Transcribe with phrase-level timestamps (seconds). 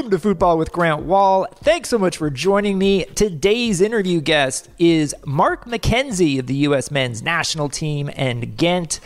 [0.00, 1.46] Welcome to Football with Grant Wahl.
[1.56, 3.04] Thanks so much for joining me.
[3.04, 6.90] Today's interview guest is Mark McKenzie of the U.S.
[6.90, 8.98] men's national team and Ghent.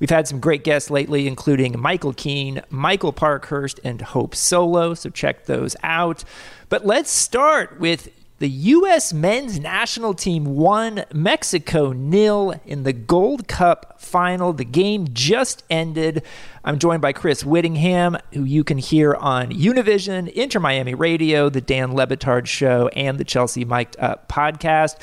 [0.00, 5.10] We've had some great guests lately, including Michael Keane, Michael Parkhurst, and Hope Solo, so
[5.10, 6.24] check those out.
[6.70, 8.08] But let's start with
[8.38, 9.12] the U.S.
[9.12, 14.52] men's national team one Mexico nil in the Gold Cup final.
[14.52, 16.22] The game just ended.
[16.64, 21.60] I'm joined by Chris Wittyngham, who you can hear on Univision, Inter Miami Radio, the
[21.60, 24.96] Dan Le Batard Show, and the Chelsea Mic'd Up podcast.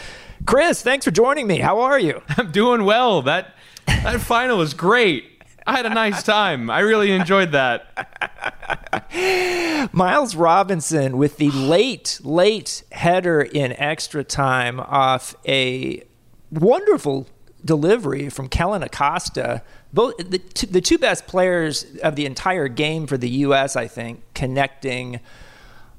[0.45, 1.57] Chris, thanks for joining me.
[1.59, 2.21] How are you?
[2.37, 3.21] I'm doing well.
[3.21, 3.53] That
[3.85, 5.34] that final was great.
[5.67, 6.69] I had a nice time.
[6.69, 7.89] I really enjoyed that.
[9.93, 16.03] Miles Robinson with the late, late header in extra time off a
[16.51, 17.27] wonderful
[17.63, 19.63] delivery from Kellyn Acosta.
[19.91, 23.87] Both the, two, the two best players of the entire game for the U.S., I
[23.87, 25.19] think, connecting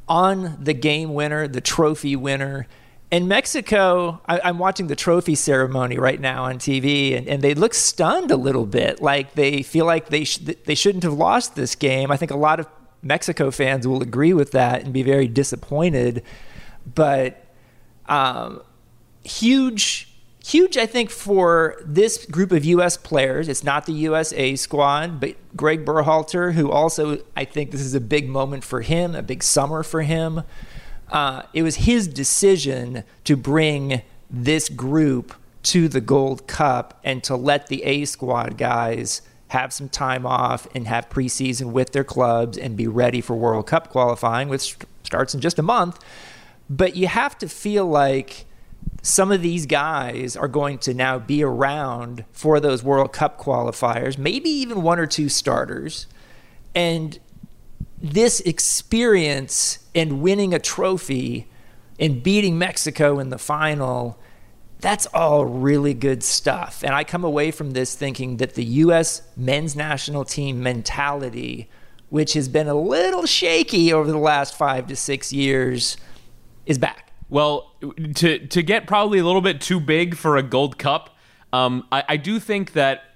[0.08, 2.68] on the game winner, the trophy winner.
[3.10, 7.54] In Mexico, I, am watching the trophy ceremony right now on TV, and, and, they
[7.54, 9.00] look stunned a little bit.
[9.00, 12.10] Like they feel like they sh- they shouldn't have lost this game.
[12.10, 12.66] I think a lot of
[13.02, 16.24] Mexico fans will agree with that and be very disappointed.
[16.94, 17.44] But
[18.08, 18.62] um,
[19.22, 20.08] huge,
[20.44, 22.96] huge, I think, for this group of U.S.
[22.96, 23.48] players.
[23.48, 28.00] It's not the USA squad, but Greg Berhalter, who also, I think this is a
[28.00, 30.42] big moment for him, a big summer for him.
[31.10, 37.36] Uh, it was his decision to bring this group to the Gold Cup and to
[37.36, 42.58] let the A squad guys have some time off and have preseason with their clubs
[42.58, 45.98] and be ready for World Cup qualifying, which starts in just a month.
[46.68, 48.46] But you have to feel like
[49.02, 54.18] some of these guys are going to now be around for those World Cup qualifiers,
[54.18, 56.06] maybe even one or two starters.
[56.74, 57.18] And
[58.00, 61.48] this experience and winning a trophy
[61.98, 64.18] and beating Mexico in the final
[64.80, 66.82] that's all really good stuff.
[66.84, 69.22] And I come away from this thinking that the U.S.
[69.36, 71.68] men's national team mentality,
[72.10, 75.96] which has been a little shaky over the last five to six years,
[76.66, 77.12] is back.
[77.28, 77.72] Well,
[78.16, 81.16] to to get probably a little bit too big for a Gold Cup,
[81.52, 83.15] um, I, I do think that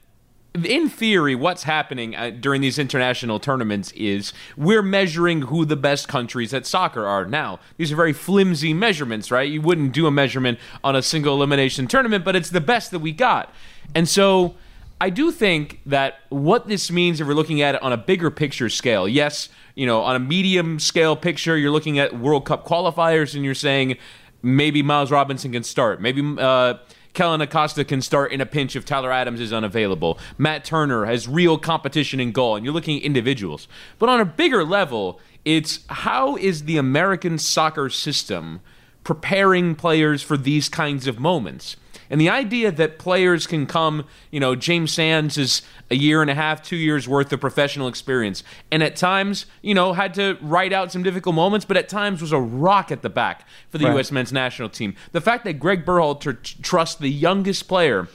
[0.54, 6.08] in theory, what's happening uh, during these international tournaments is we're measuring who the best
[6.08, 7.24] countries at soccer are.
[7.24, 9.48] Now, these are very flimsy measurements, right?
[9.48, 12.98] You wouldn't do a measurement on a single elimination tournament, but it's the best that
[12.98, 13.54] we got.
[13.94, 14.56] And so
[15.00, 18.30] I do think that what this means if we're looking at it on a bigger
[18.30, 22.66] picture scale, yes, you know, on a medium scale picture, you're looking at World Cup
[22.66, 23.96] qualifiers and you're saying
[24.42, 26.00] maybe Miles Robinson can start.
[26.00, 26.22] Maybe.
[26.38, 26.74] Uh,
[27.12, 30.18] Kellyn Acosta can start in a pinch if Tyler Adams is unavailable.
[30.38, 33.68] Matt Turner has real competition in goal, and you're looking at individuals.
[33.98, 38.60] But on a bigger level, it's how is the American soccer system
[39.02, 41.76] preparing players for these kinds of moments?
[42.10, 46.30] And the idea that players can come, you know, James Sands is a year and
[46.30, 48.42] a half, two years worth of professional experience.
[48.72, 52.20] And at times, you know, had to write out some difficult moments, but at times
[52.20, 53.94] was a rock at the back for the right.
[53.94, 54.10] U.S.
[54.10, 54.96] men's national team.
[55.12, 58.08] The fact that Greg Berhalter t- trusts the youngest player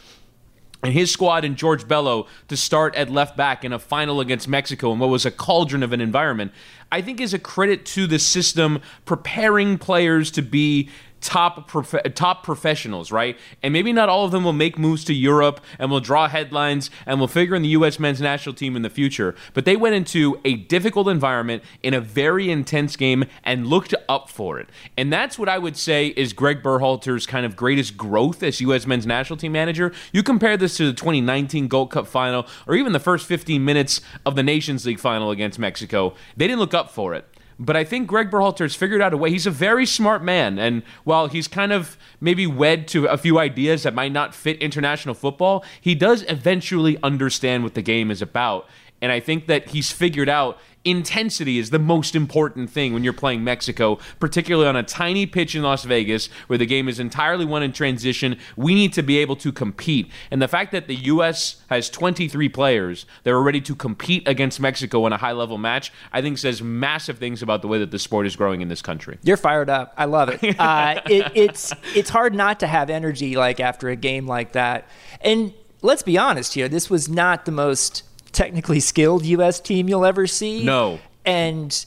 [0.84, 4.48] and his squad and George Bello to start at left back in a final against
[4.48, 6.52] Mexico in what was a cauldron of an environment,
[6.92, 10.90] I think is a credit to the system preparing players to be
[11.26, 13.38] top prof- top professionals, right?
[13.64, 16.92] And maybe not all of them will make moves to Europe and will draw headlines
[17.06, 18.00] and will figure in the U.S.
[18.00, 19.34] men's national team in the future.
[19.54, 24.30] But they went into a difficult environment in a very intense game and looked up
[24.30, 24.70] for it.
[24.96, 28.86] And that's what I would say is Greg Berhalter's kind of greatest growth as U.S.
[28.86, 29.92] men's national team manager.
[30.14, 34.02] You compare this to the 2019 Gold Cup final or even the first 15 minutes
[34.26, 36.14] of the Nations League final against Mexico.
[36.38, 37.26] They didn't look up for it.
[37.58, 39.30] But I think Greg Berhalter's figured out a way.
[39.30, 43.40] He's a very smart man, and while he's kind of maybe wed to a few
[43.40, 48.22] ideas that might not fit international football, he does eventually understand what the game is
[48.22, 48.68] about.
[49.02, 53.14] And I think that he's figured out intensity is the most important thing when you're
[53.14, 57.44] playing Mexico, particularly on a tiny pitch in Las Vegas where the game is entirely
[57.44, 58.38] won in transition.
[58.56, 60.10] We need to be able to compete.
[60.30, 61.62] And the fact that the U.S.
[61.70, 65.92] has 23 players that are ready to compete against Mexico in a high level match,
[66.14, 68.82] I think says massive things about the way that the sport is growing in this
[68.82, 69.18] country.
[69.24, 69.94] You're fired up.
[69.98, 70.56] I love it.
[70.66, 74.88] Uh, it it's, it's hard not to have energy like after a game like that.
[75.22, 78.04] And let's be honest here, this was not the most
[78.36, 79.60] technically skilled U.S.
[79.60, 80.64] team you'll ever see.
[80.64, 81.00] No.
[81.26, 81.86] And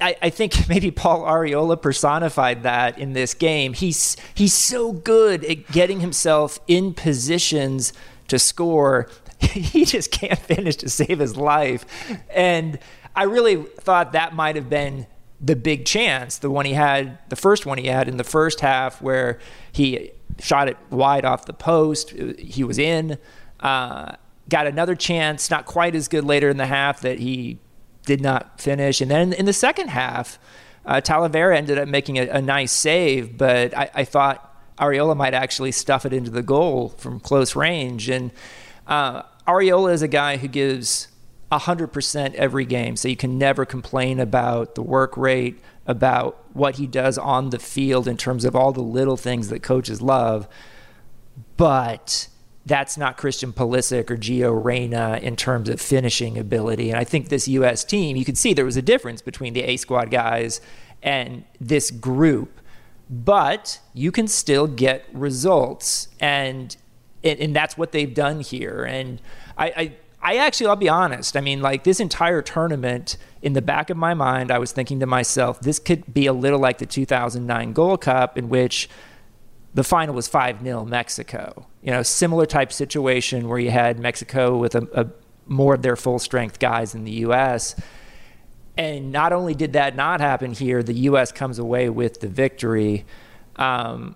[0.00, 3.72] I, I, think maybe Paul Arriola personified that in this game.
[3.72, 7.92] He's he's so good at getting himself in positions
[8.28, 9.08] to score.
[9.40, 11.86] He just can't finish to save his life.
[12.28, 12.80] And
[13.14, 15.06] I really thought that might have been
[15.40, 18.58] the big chance, the one he had, the first one he had in the first
[18.58, 19.38] half, where
[19.70, 20.10] he
[20.40, 22.10] shot it wide off the post.
[22.10, 23.16] He was in.
[23.60, 24.16] Uh,
[24.48, 27.58] got another chance, not quite as good later in the half that he
[28.06, 29.00] did not finish.
[29.00, 30.38] And then in the second half,
[30.86, 35.34] uh, Talavera ended up making a, a nice save, but I, I, thought Arriola might
[35.34, 38.08] actually stuff it into the goal from close range.
[38.08, 38.30] And
[38.86, 41.08] uh, Arriola is a guy who gives
[41.52, 46.86] 100% every game, so you can never complain about the work rate, about what he
[46.86, 50.48] does on the field in terms of all the little things that coaches love.
[51.58, 52.28] But
[52.68, 56.90] that's not Christian Pulisic or Gio Reyna in terms of finishing ability.
[56.90, 57.82] And I think this U.S.
[57.82, 60.60] team, you could see there was a difference between the A squad guys
[61.02, 62.60] and this group,
[63.08, 66.08] but you can still get results.
[66.20, 66.76] And,
[67.24, 68.84] and that's what they've done here.
[68.84, 69.20] And
[69.56, 71.36] I, I, I actually, I'll be honest.
[71.36, 75.00] I mean, like this entire tournament, in the back of my mind, I was thinking
[75.00, 78.88] to myself, this could be a little like the 2009 Gold Cup, in which
[79.74, 81.66] the final was 5 0 Mexico.
[81.82, 85.06] You know, similar type situation where you had Mexico with a, a
[85.46, 87.74] more of their full strength guys in the U.S.
[88.76, 91.32] And not only did that not happen here, the U.S.
[91.32, 93.04] comes away with the victory.
[93.56, 94.14] Um,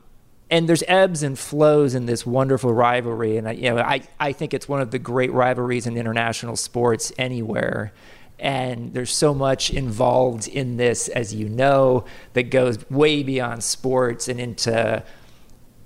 [0.50, 3.38] and there's ebbs and flows in this wonderful rivalry.
[3.38, 6.56] And I, you know, I, I think it's one of the great rivalries in international
[6.56, 7.92] sports anywhere.
[8.38, 12.04] And there's so much involved in this, as you know,
[12.34, 15.02] that goes way beyond sports and into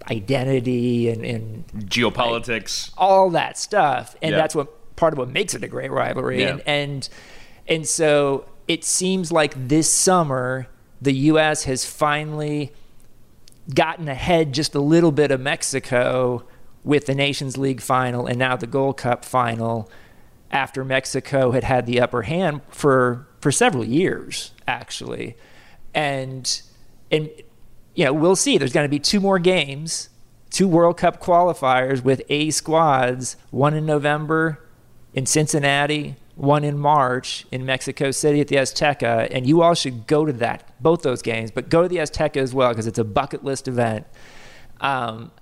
[0.08, 4.16] identity and, and geopolitics, like, all that stuff.
[4.22, 4.36] And yeah.
[4.36, 6.42] that's what part of what makes it a great rivalry.
[6.42, 6.50] Yeah.
[6.50, 7.08] And, and
[7.68, 10.68] and so it seems like this summer
[11.00, 11.64] the U.S.
[11.64, 12.72] has finally
[13.74, 16.44] gotten ahead just a little bit of Mexico
[16.84, 19.90] with the Nations League final and now the Gold Cup final
[20.50, 25.36] after Mexico had had the upper hand for for several years actually.
[25.94, 26.62] And
[27.10, 27.30] and
[27.96, 28.58] you know, we'll see.
[28.58, 30.10] There's going to be two more games,
[30.50, 34.62] two World Cup qualifiers with A squads, one in November
[35.14, 40.06] in Cincinnati, one in March in Mexico City at the Azteca, and you all should
[40.06, 42.98] go to that, both those games, but go to the Azteca as well because it's
[42.98, 44.06] a bucket list event.
[44.82, 45.32] Um,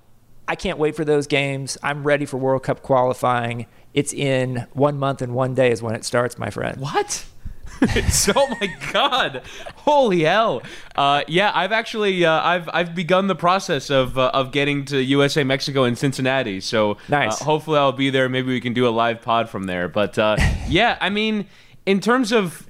[0.47, 1.77] I can't wait for those games.
[1.83, 3.67] I'm ready for World Cup qualifying.
[3.95, 6.81] It's in one month and one day is when it starts, my friend.
[6.81, 7.27] What?
[8.11, 9.43] so, oh my god,
[9.76, 10.62] holy hell!
[10.94, 15.02] Uh, yeah, I've actually uh, I've I've begun the process of uh, of getting to
[15.02, 16.61] USA, Mexico, and Cincinnati.
[16.61, 17.40] So uh, nice.
[17.40, 18.28] hopefully, I'll be there.
[18.28, 19.88] Maybe we can do a live pod from there.
[19.88, 20.37] But uh,
[20.69, 21.46] yeah, I mean,
[21.87, 22.69] in terms of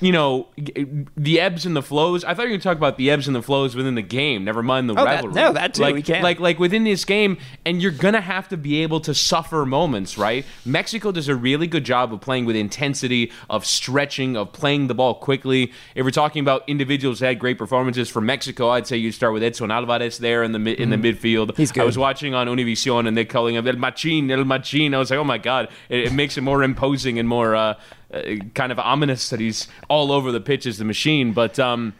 [0.00, 0.48] you know
[1.16, 2.24] the ebbs and the flows.
[2.24, 4.02] I thought you were going to talk about the ebbs and the flows within the
[4.02, 4.44] game.
[4.44, 5.34] Never mind the oh, rivalry.
[5.34, 5.82] That, no, that too.
[5.82, 6.22] Like, we can.
[6.22, 10.16] Like like within this game, and you're gonna have to be able to suffer moments,
[10.16, 10.44] right?
[10.64, 14.94] Mexico does a really good job of playing with intensity, of stretching, of playing the
[14.94, 15.72] ball quickly.
[15.94, 19.32] If we're talking about individuals that had great performances for Mexico, I'd say you start
[19.32, 21.14] with Edson Alvarez there in the in the mm.
[21.14, 21.56] midfield.
[21.56, 21.82] He's good.
[21.82, 24.94] I was watching on Univision and they're calling him El Machín, El Machín.
[24.94, 27.54] I was like, oh my god, it, it makes it more imposing and more.
[27.54, 27.74] Uh,
[28.12, 28.22] uh,
[28.54, 31.32] kind of ominous that he's all over the pitch as the machine.
[31.32, 31.94] But um,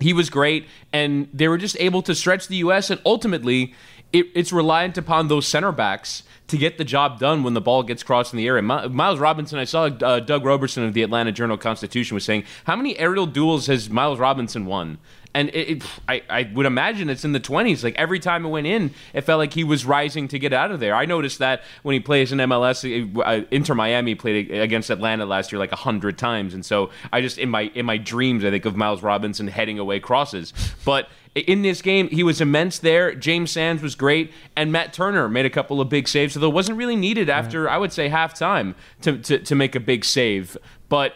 [0.00, 2.90] he was great, and they were just able to stretch the U.S.
[2.90, 3.74] and ultimately.
[4.10, 7.82] It, it's reliant upon those center backs to get the job done when the ball
[7.82, 8.62] gets crossed in the area.
[8.66, 12.44] And Miles Robinson, I saw uh, Doug Roberson of the Atlanta Journal Constitution was saying,
[12.64, 14.96] how many aerial duels has Miles Robinson won?
[15.34, 17.84] And it, it, I, I would imagine it's in the 20s.
[17.84, 20.70] Like every time it went in, it felt like he was rising to get out
[20.70, 20.94] of there.
[20.94, 22.84] I noticed that when he plays in MLS,
[23.24, 27.20] uh, Inter Miami played against Atlanta last year like a hundred times, and so I
[27.20, 30.52] just in my in my dreams I think of Miles Robinson heading away crosses,
[30.84, 31.08] but.
[31.34, 33.14] In this game, he was immense there.
[33.14, 36.34] James Sands was great, and Matt Turner made a couple of big saves.
[36.34, 39.80] So it wasn't really needed after, I would say, halftime to, to, to make a
[39.80, 40.56] big save.
[40.88, 41.12] But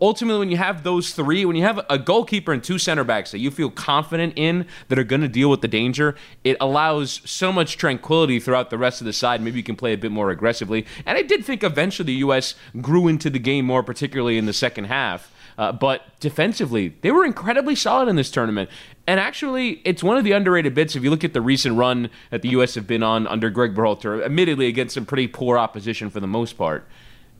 [0.00, 3.30] ultimately when you have those three when you have a goalkeeper and two center backs
[3.30, 7.20] that you feel confident in that are going to deal with the danger it allows
[7.24, 10.10] so much tranquility throughout the rest of the side maybe you can play a bit
[10.10, 14.36] more aggressively and i did think eventually the us grew into the game more particularly
[14.36, 18.70] in the second half uh, but defensively, they were incredibly solid in this tournament.
[19.06, 20.96] And actually, it's one of the underrated bits.
[20.96, 22.76] If you look at the recent run that the U.S.
[22.76, 26.56] have been on under Greg Berhalter, admittedly against some pretty poor opposition for the most
[26.56, 26.86] part,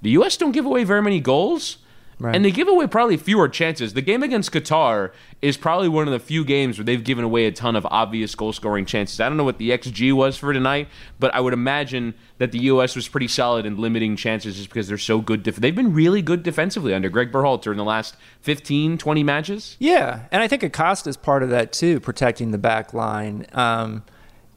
[0.02, 0.36] the U.S.
[0.36, 1.78] don't give away very many goals.
[2.20, 2.36] Right.
[2.36, 3.94] And they give away probably fewer chances.
[3.94, 5.10] The game against Qatar
[5.40, 8.34] is probably one of the few games where they've given away a ton of obvious
[8.34, 9.20] goal scoring chances.
[9.20, 12.58] I don't know what the XG was for tonight, but I would imagine that the
[12.64, 12.94] U.S.
[12.94, 15.42] was pretty solid in limiting chances just because they're so good.
[15.42, 19.76] Def- they've been really good defensively under Greg Berhalter in the last 15, 20 matches.
[19.78, 23.46] Yeah, and I think Acosta is part of that too, protecting the back line.
[23.54, 24.04] Um,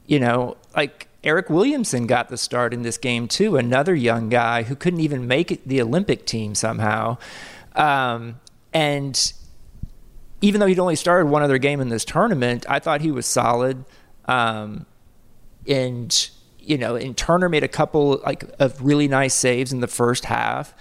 [0.06, 4.64] you know, like Eryk Williamson got the start in this game too, another young guy
[4.64, 7.18] who couldn't even make the Olympic team somehow.
[7.76, 8.40] Um,
[8.74, 9.34] and
[10.42, 13.26] even though he'd only started one other game in this tournament, I thought he was
[13.26, 13.86] solid.
[14.26, 14.86] Um,
[15.68, 19.88] and you know, and Turner made a couple like of really nice saves in the
[19.88, 20.74] first half.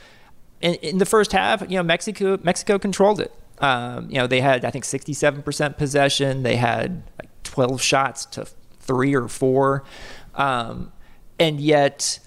[0.60, 3.32] In the first half, you know, Mexico Mexico controlled it.
[3.58, 6.42] Um, you know, they had I think 67% possession.
[6.42, 8.46] They had like 12 shots to
[8.80, 9.84] three or four,
[10.34, 10.92] um,
[11.38, 12.20] and yet,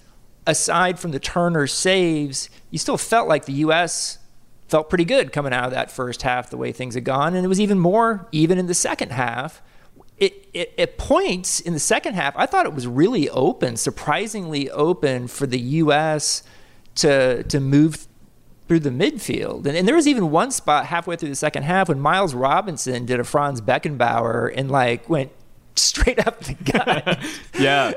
[0.46, 4.18] aside from the Turner saves, you still felt like the U.S.
[4.68, 7.44] felt pretty good coming out of that first half, the way things had gone, and
[7.44, 9.62] it was even more even in the second half
[10.18, 14.70] it, it, at points in the second half, I thought it was really open, surprisingly
[14.70, 16.42] open for the U.S.
[16.96, 18.06] to to move
[18.66, 19.66] through the midfield.
[19.66, 23.06] And, and there was even one spot halfway through the second half when Miles Robinson
[23.06, 25.32] did a Franz Beckenbauer and like went
[25.74, 27.18] straight up the gut.
[27.58, 27.92] yeah.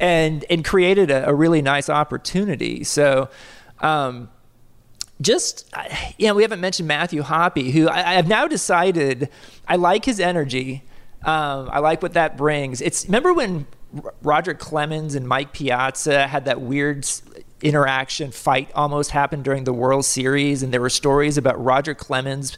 [0.00, 2.84] And and created a, a really nice opportunity.
[2.84, 3.28] So.
[3.80, 4.30] Um,
[5.24, 5.68] just
[6.18, 9.28] you know, we haven't mentioned Matthew Hoppe, who I, I have now decided
[9.66, 10.84] I like his energy.
[11.24, 12.80] Um, I like what that brings.
[12.80, 13.66] It's remember when
[14.22, 17.06] Roger Clemens and Mike Piazza had that weird
[17.62, 22.56] interaction fight almost happened during the World Series, and there were stories about Roger Clemens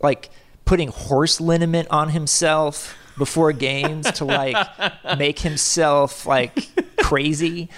[0.00, 0.30] like
[0.64, 4.56] putting horse liniment on himself before games to like
[5.18, 6.68] make himself like
[6.98, 7.68] crazy.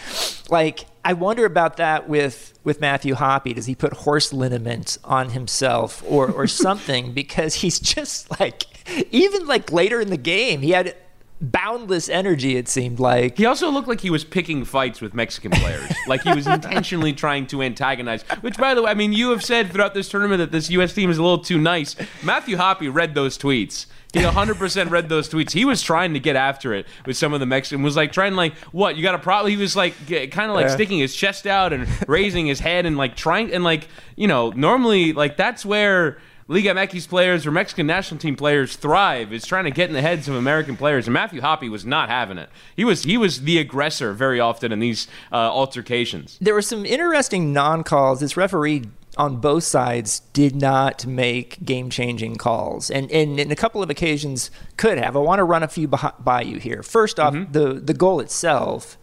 [0.50, 3.54] Like I wonder about that with with Matthew Hoppe.
[3.54, 7.12] Does he put horse liniment on himself or or something?
[7.12, 8.64] because he's just like
[9.12, 10.94] even like later in the game, he had
[11.40, 13.38] boundless energy it seemed like.
[13.38, 15.90] He also looked like he was picking fights with mexican players.
[16.08, 18.22] Like he was intentionally trying to antagonize.
[18.40, 20.94] Which by the way i mean you have said throughout this tournament that this us
[20.94, 21.94] team is a little too nice.
[22.22, 23.86] Matthew Hoppe read those tweets
[24.18, 25.52] he 100% read those tweets.
[25.52, 27.82] He was trying to get after it with some of the Mexican.
[27.82, 29.50] Was like trying like what you got a problem.
[29.50, 30.74] He was like kind of like yeah.
[30.74, 34.50] sticking his chest out and raising his head and like trying and like you know
[34.50, 36.18] normally like that's where
[36.50, 40.00] Liga MX players or Mexican national team players thrive is trying to get in the
[40.00, 41.06] heads of American players.
[41.06, 42.48] And Matthew Hoppe was not having it.
[42.74, 46.38] He was he was the aggressor very often in these uh, altercations.
[46.40, 48.20] There were some interesting non calls.
[48.20, 48.84] This referee
[49.18, 53.90] on both sides did not make game changing calls, and, and in a couple of
[53.90, 55.16] occasions could have.
[55.16, 56.82] I want to run a few by you here.
[56.82, 57.52] First off, mm-hmm.
[57.52, 58.96] the the goal itself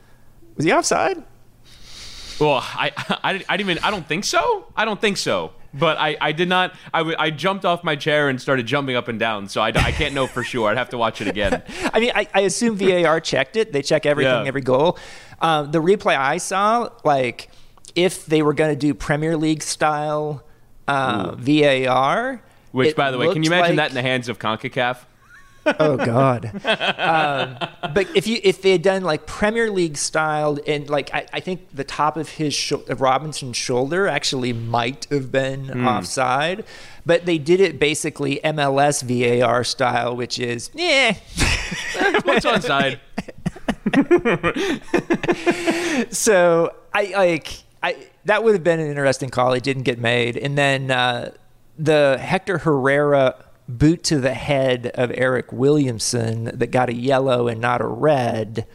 [0.56, 1.24] was he offside?
[2.40, 4.68] Well, I, I, I didn't even, I don't think so.
[4.76, 5.54] I don't think so.
[5.74, 6.74] But I, I did not.
[6.94, 9.50] I, w- I jumped off my chair and started jumping up and down.
[9.50, 10.70] So I, I can't know for sure.
[10.70, 11.64] I'd have to watch it again.
[11.94, 13.74] I mean, I, I assume VAR checked it.
[13.74, 14.48] They check everything, yeah.
[14.48, 14.98] every goal.
[15.42, 17.50] Um, the replay I saw, like,
[17.96, 20.44] if they were going to do Premier League style
[20.88, 22.42] uh, VAR.
[22.72, 25.06] Which, by the way, can you imagine like, that in the hands of CONCACAF?
[25.80, 26.46] oh God!
[26.66, 27.58] um,
[27.94, 31.40] but if you if they had done like Premier League styled and like I, I
[31.40, 35.88] think the top of his sh- of Robinson's shoulder actually might have been mm.
[35.88, 36.66] offside,
[37.04, 41.14] but they did it basically MLS VAR style, which is yeah,
[42.24, 43.00] what's onside.
[46.14, 49.54] so I like I that would have been an interesting call.
[49.54, 51.32] It didn't get made, and then uh,
[51.78, 53.36] the Hector Herrera
[53.68, 58.66] boot to the head of Eryk Williamson that got a yellow and not a red.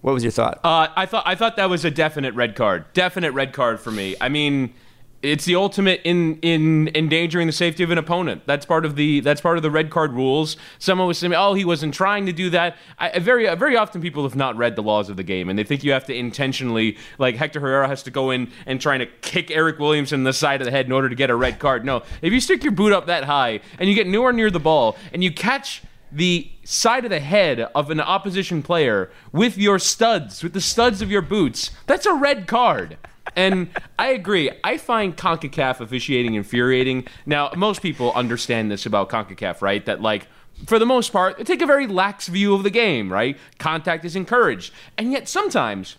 [0.00, 0.58] What was your thought?
[0.64, 2.92] Uh, I thought I thought that was a definite red card.
[2.92, 4.16] Definite red card for me.
[4.20, 4.74] I mean,
[5.22, 8.42] it's the ultimate in in endangering the safety of an opponent.
[8.46, 10.56] That's part of the that's part of the red card rules.
[10.78, 14.00] Someone was saying, "Oh, he wasn't trying to do that." I, very uh, very often
[14.00, 16.14] people have not read the laws of the game, and they think you have to
[16.14, 20.24] intentionally, like Hector Herrera has to go in and trying to kick Eryk Williamson in
[20.24, 21.84] the side of the head in order to get a red card.
[21.84, 24.60] No, if you stick your boot up that high and you get nowhere near the
[24.60, 29.78] ball and you catch the side of the head of an opposition player with your
[29.78, 32.98] studs, with the studs of your boots, that's a red card
[33.36, 34.50] and I agree.
[34.64, 37.06] I find CONCACAF officiating infuriating.
[37.26, 39.84] Now, most people understand this about CONCACAF, right?
[39.86, 40.26] That, like,
[40.66, 43.38] for the most part, they take a very lax view of the game, right?
[43.58, 44.72] Contact is encouraged.
[44.98, 45.96] And yet, sometimes,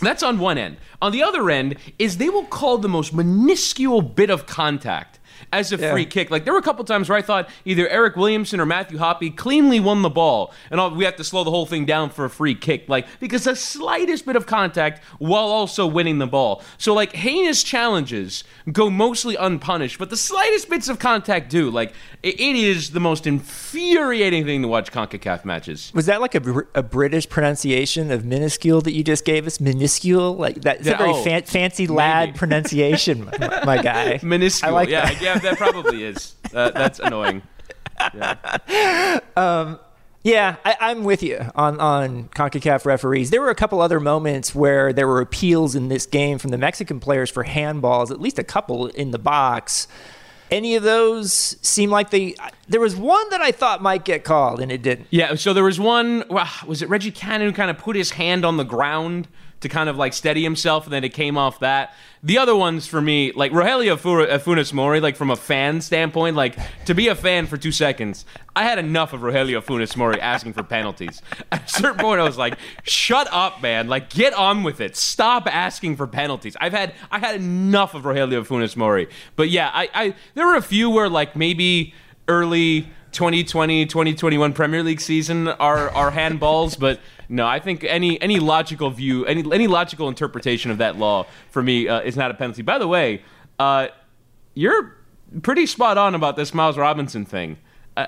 [0.00, 0.78] that's on one end.
[1.00, 5.20] On the other end, is they will call the most minuscule bit of contact
[5.54, 5.92] as a yeah.
[5.92, 6.30] free kick.
[6.30, 9.36] Like there were a couple times where I thought either Eryk Williamson or Matthew Hoppe
[9.36, 12.24] cleanly won the ball, and all, we have to slow the whole thing down for
[12.24, 12.88] a free kick.
[12.88, 16.62] Like because the slightest bit of contact while also winning the ball.
[16.78, 21.70] So like heinous challenges go mostly unpunished, but the slightest bits of contact do.
[21.70, 21.92] Like
[22.22, 25.92] it, it is the most infuriating thing to watch Concacaf matches.
[25.94, 29.60] Was that like a, a British pronunciation of minuscule that you just gave us?
[29.60, 32.38] Minuscule, like that's yeah, a very oh, fan, fancy lad maybe.
[32.38, 34.20] pronunciation, my, my, guy.
[34.22, 35.22] Minuscule, I like yeah, that.
[35.22, 36.34] yeah, that probably is.
[36.52, 37.42] Uh, that's annoying.
[38.14, 39.20] Yeah.
[39.36, 39.78] Um,
[40.22, 43.30] yeah, I, am with you on on Concacaf referees.
[43.30, 46.58] There were a couple other moments where there were appeals in this game from the
[46.58, 49.86] Mexican players for handballs, at least a couple in the box
[50.50, 52.34] any of those seem like they?
[52.68, 55.08] There was one that I thought might get called, and it didn't.
[55.10, 55.34] Yeah.
[55.34, 56.24] So there was one.
[56.28, 59.28] Well, was it Reggie Cannon who kind of put his hand on the ground
[59.60, 61.94] to kind of like steady himself, and then it came off that.
[62.22, 66.56] The other ones for me, like Rogelio Funes Mori, like from a fan standpoint, like
[66.86, 68.24] to be a fan for two seconds,
[68.56, 71.22] I had enough of Rogelio Funes Mori asking for penalties.
[71.52, 73.88] At a certain point, I was like, "Shut up, man!
[73.88, 74.96] Like, get on with it.
[74.96, 79.70] Stop asking for penalties." I've had I had enough of Rogelio Funes Mori, but yeah,
[79.72, 81.94] I, I there were a few where like maybe
[82.28, 88.38] early 2020 2021 Premier League season are are handballs, but no, I think any any
[88.38, 92.34] logical view, any any logical interpretation of that law for me uh, is not a
[92.34, 92.62] penalty.
[92.62, 93.22] By the way,
[93.58, 93.88] uh,
[94.54, 94.96] you're
[95.42, 97.58] pretty spot on about this Miles Robinson thing.
[97.96, 98.06] Uh,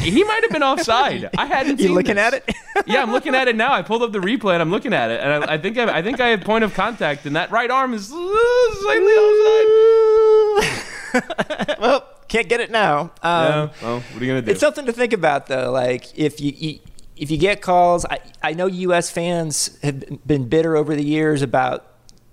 [0.00, 1.30] he might have been offside.
[1.38, 1.80] I hadn't.
[1.80, 2.34] You looking this.
[2.34, 2.54] at it?
[2.86, 3.72] yeah, I'm looking at it now.
[3.72, 5.98] I pulled up the replay and I'm looking at it, and I, I think I,
[5.98, 10.80] I, think I have point of contact, and that right arm is slightly offside.
[11.80, 13.00] well, can't get it now.
[13.00, 13.68] Um, yeah.
[13.82, 14.50] Well, what are you gonna do?
[14.50, 15.70] It's something to think about, though.
[15.70, 16.80] Like if you, you
[17.16, 19.10] if you get calls, I, I know U.S.
[19.10, 21.86] fans have been bitter over the years about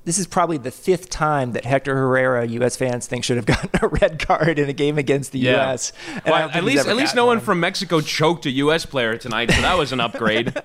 [0.03, 2.75] this is probably the fifth time that Hector Herrera, U.S.
[2.75, 5.67] fans think should have gotten a red card in a game against the yeah.
[5.67, 5.93] U.S.
[6.25, 8.85] Well, at least, at least no one from Mexico choked a U.S.
[8.85, 10.53] player tonight, so that was an upgrade.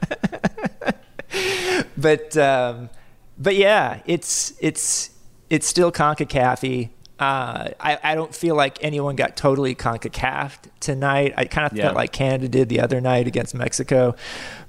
[1.97, 2.89] but um,
[3.37, 5.11] but yeah, it's it's
[5.51, 6.91] it's still Concacaf.
[7.19, 11.33] Uh, I, I don't feel like anyone got totally concacaf tonight.
[11.37, 11.85] I kind of yeah.
[11.85, 14.15] felt like Canada did the other night against Mexico.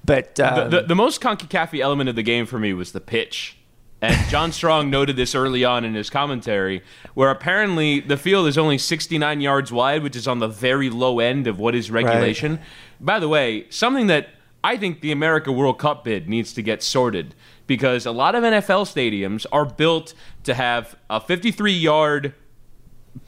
[0.05, 3.01] But um, the, the, the, most concacaf element of the game for me was the
[3.01, 3.57] pitch.
[4.01, 6.83] And John Strong noted this early on in his commentary,
[7.15, 11.19] where apparently the field is only 69 yards wide, which is on the very low
[11.19, 12.53] end of what is regulation.
[12.53, 12.61] Right.
[13.01, 14.29] By the way, something that
[14.63, 17.35] I think the America World Cup bid needs to get sorted
[17.67, 22.33] because a lot of NFL stadiums are built to have a 53 yard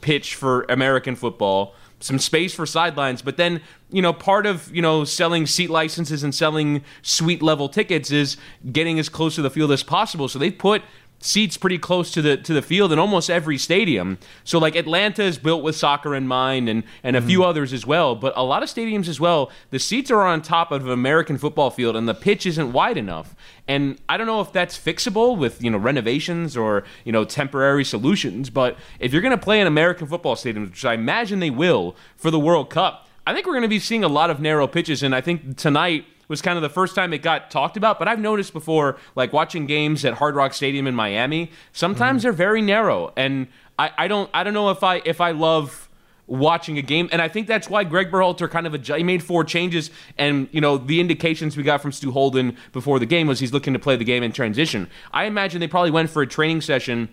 [0.00, 4.80] pitch for American football, some space for sidelines, but then, you know, part of, you
[4.80, 8.36] know, selling seat licenses and selling suite level tickets is
[8.72, 10.26] getting as close to the field as possible.
[10.26, 10.82] So they put
[11.20, 14.18] seats pretty close to the to the field in almost every stadium.
[14.42, 17.28] So like Atlanta is built with soccer in mind and and a mm-hmm.
[17.28, 20.40] few others as well, but a lot of stadiums as well, the seats are on
[20.42, 23.34] top of an American football field and the pitch isn't wide enough.
[23.68, 27.84] And I don't know if that's fixable with, you know, renovations or, you know, temporary
[27.84, 31.50] solutions, but if you're going to play in American football stadiums, which I imagine they
[31.50, 34.40] will for the World Cup, I think we're going to be seeing a lot of
[34.40, 37.76] narrow pitches and I think tonight was kind of the first time it got talked
[37.76, 37.98] about.
[37.98, 42.26] But I've noticed before, like watching games at Hard Rock Stadium in Miami, sometimes mm-hmm.
[42.26, 45.88] they're very narrow, and I, I don't I don't know if I if I love
[46.28, 47.08] watching a game.
[47.10, 49.90] And I think that's why Greg Berhalter kind of adjust, he made four changes.
[50.16, 53.52] And, you know, the indications we got from Stu Holden before the game was he's
[53.52, 54.88] looking to play the game in transition.
[55.12, 57.08] I imagine they probably went for a training session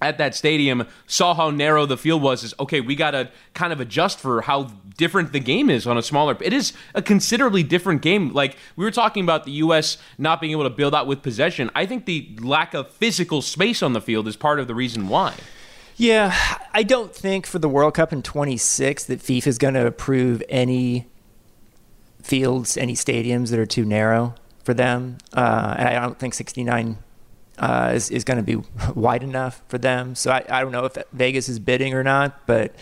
[0.00, 3.72] at that stadium saw how narrow the field was is okay we got to kind
[3.72, 7.62] of adjust for how different the game is on a smaller it is a considerably
[7.62, 8.32] different game.
[8.32, 11.70] Like we were talking about the US not being able to build out with possession.
[11.74, 15.08] I think the lack of physical space on the field is part of the reason
[15.08, 15.34] why.
[15.96, 16.36] Yeah
[16.74, 20.42] I don't think for the World Cup in 26 that FIFA is going to approve
[20.48, 21.06] any
[22.22, 24.34] fields any stadiums that are too narrow
[24.64, 25.18] for them.
[25.32, 26.98] Uh, and I don't think 69
[27.58, 28.62] uh, is, is going to be
[28.94, 30.14] wide enough for them.
[30.14, 32.74] So I, I don't know if Vegas is bidding or not, but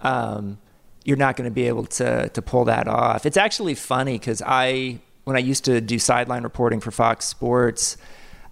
[0.00, 0.58] um,
[1.04, 3.26] you're not going to be able to to pull that off.
[3.26, 7.96] It's actually funny because I when I used to do sideline reporting for Fox Sports.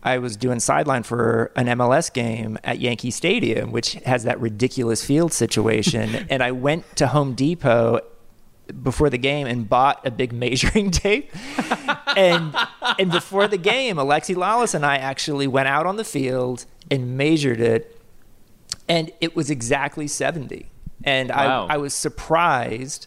[0.05, 5.05] I was doing sideline for an MLS game at Yankee Stadium, which has that ridiculous
[5.05, 6.27] field situation.
[6.31, 8.01] and I went to Home Depot
[8.83, 11.31] before the game and bought a big measuring tape.
[12.17, 12.55] And
[12.99, 17.17] and before the game, Alexi Lalas and I actually went out on the field and
[17.17, 18.01] measured it,
[18.89, 20.71] and it was exactly seventy.
[21.05, 21.67] And wow.
[21.69, 23.07] I I was surprised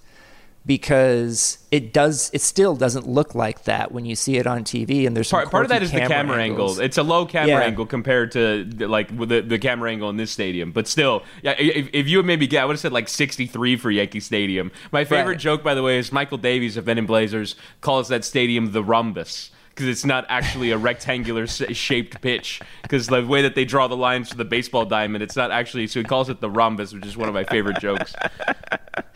[0.66, 5.06] because it does it still doesn't look like that when you see it on TV
[5.06, 6.80] and there's part, part of that is the camera angle.
[6.80, 7.62] it's a low camera yeah.
[7.62, 10.72] angle compared to like the, the camera angle in this stadium.
[10.72, 13.78] But still yeah if, if you had maybe get I would have said like 63
[13.78, 14.72] for Yankee Stadium.
[14.92, 15.40] My favorite right.
[15.40, 18.84] joke by the way is Michael Davies of Men in Blazers calls that stadium the
[18.84, 22.62] rhombus because it's not actually a rectangular shaped pitch.
[22.82, 25.88] Because the way that they draw the lines for the baseball diamond, it's not actually.
[25.88, 28.16] So he calls it the rhombus, which is one of my favorite jokes.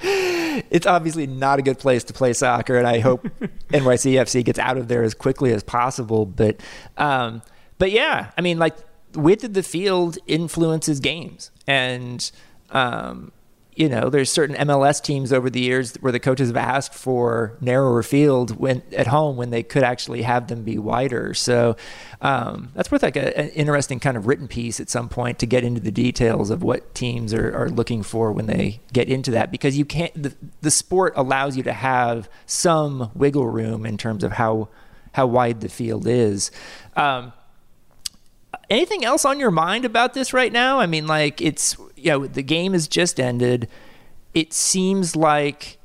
[0.02, 3.24] It's obviously not a good place to play soccer, and I hope
[3.69, 6.26] NYCFC gets out of there as quickly as possible.
[6.26, 6.60] But,
[6.98, 7.41] um,
[7.78, 8.76] but yeah, I mean, like
[9.13, 12.30] width of the field influences games, and
[12.72, 13.32] um,
[13.79, 17.57] you know, there's certain MLS teams over the years where the coaches have asked for
[17.61, 21.33] narrower field when at home when they could actually have them be wider.
[21.33, 21.77] So
[22.21, 25.45] um, that's worth like a, an interesting kind of written piece at some point to
[25.45, 29.31] get into the details of what teams are, are looking for when they get into
[29.31, 33.97] that because you can't the, the sport allows you to have some wiggle room in
[33.97, 34.67] terms of how
[35.13, 36.51] how wide the field is.
[36.97, 37.31] Um,
[38.69, 40.79] anything else on your mind about this right now?
[40.79, 43.67] I mean, like it's you know the game has just ended.
[44.34, 45.79] It seems like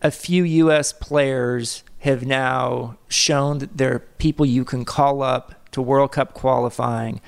[0.00, 0.92] a few U.S.
[0.92, 6.34] players have now shown that there are people you can call up to World Cup
[6.34, 7.20] qualifying.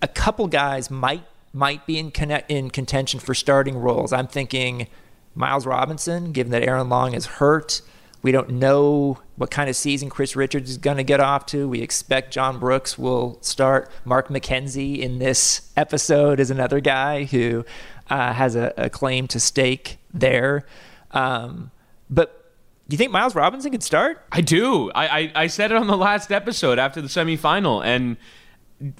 [0.00, 4.12] A couple guys might might be in connect, in contention for starting roles.
[4.12, 4.88] I'm thinking
[5.34, 7.80] Miles Robinson, given that Aaron Long is hurt.
[8.24, 11.68] We don't know what kind of season Chris Richards is going to get off to.
[11.68, 13.90] We expect John Brooks will start.
[14.06, 17.66] Mark McKenzie in this episode is another guy who
[18.08, 20.64] uh, has a, a, claim to stake there.
[21.10, 21.70] Um,
[22.08, 22.50] but
[22.88, 24.24] do you think Miles Robinson could start?
[24.32, 24.90] I do.
[24.92, 28.16] I, I, I said it on the last episode after the semifinal, and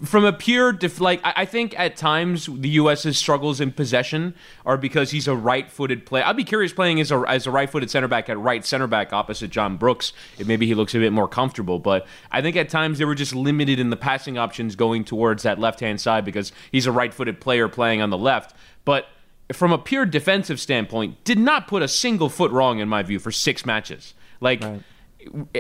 [0.03, 4.77] from a pure def- like I think at times the U.S.'s struggles in possession are
[4.77, 6.25] because he's a right-footed player.
[6.25, 9.13] I'd be curious playing as a as a right-footed center back at right center back
[9.13, 10.13] opposite John Brooks.
[10.39, 13.15] If maybe he looks a bit more comfortable, but I think at times they were
[13.15, 17.41] just limited in the passing options going towards that left-hand side because he's a right-footed
[17.41, 18.55] player playing on the left.
[18.85, 19.07] But
[19.53, 23.19] from a pure defensive standpoint, did not put a single foot wrong in my view
[23.19, 24.15] for six matches.
[24.41, 24.63] Like.
[24.63, 24.83] Right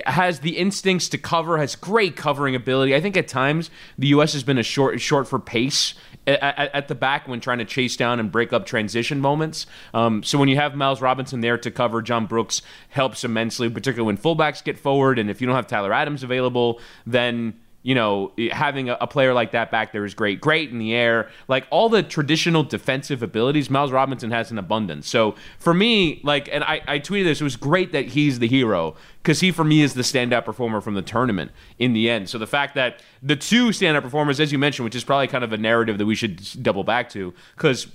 [0.06, 2.94] has the instincts to cover, has great covering ability.
[2.94, 4.32] I think at times the U.S.
[4.32, 5.94] has been a short short for pace
[6.26, 9.66] at, at, at the back when trying to chase down and break up transition moments.
[9.92, 14.06] Um, so when you have Miles Robinson there to cover, John Brooks helps immensely, particularly
[14.06, 15.18] when fullbacks get forward.
[15.18, 19.52] And if you don't have Tyler Adams available, then you know, having a, player like
[19.52, 20.40] that back there is great.
[20.40, 21.28] Great in the air.
[21.48, 25.06] Like all the traditional defensive abilities, Miles Robinson has an abundance.
[25.06, 28.48] So for me, like, and I, I tweeted this, it was great that he's the
[28.48, 32.30] hero because he, for me, is the standout performer from the tournament in the end.
[32.30, 35.44] So the fact that the two standout performers, as you mentioned, which is probably kind
[35.44, 37.86] of a narrative that we should double back to because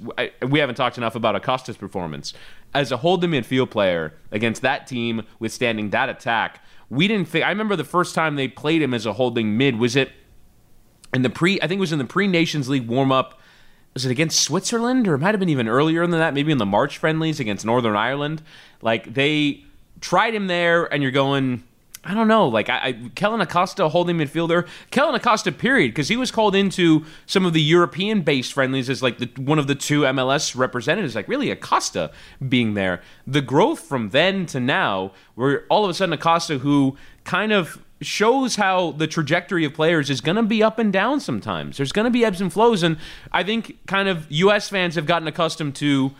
[0.47, 2.35] we haven't talked enough about Acosta's performance.
[2.75, 7.45] As a holding midfield player against that team withstanding that attack, we didn't think.
[7.45, 9.77] I remember the first time they played him as a holding mid.
[9.77, 10.11] Was it
[11.13, 11.59] in the pre?
[11.61, 13.39] I think it was in the pre Nations League warm up.
[13.93, 16.33] Was it against Switzerland or it might have been even earlier than that?
[16.33, 18.41] Maybe in the March friendlies against Northern Ireland.
[18.81, 19.63] Like they
[20.01, 21.63] tried him there, and you're going
[22.03, 22.47] I don't know.
[22.47, 27.05] Like I, I Kellyn Acosta holding midfielder, Kellyn Acosta period, because he was called into
[27.25, 31.13] some of the European-based friendlies as like the, one of the two MLS representatives.
[31.15, 32.11] Like really, Acosta
[32.47, 33.01] being there.
[33.27, 37.83] The growth from then to now, where all of a sudden Acosta, who kind of
[38.01, 41.75] shows how the trajectory of players is going to be up and down sometimes.
[41.75, 42.97] There's going to be ebbs and flows, and
[43.33, 44.69] I think kind of U.S.
[44.69, 46.11] fans have gotten accustomed to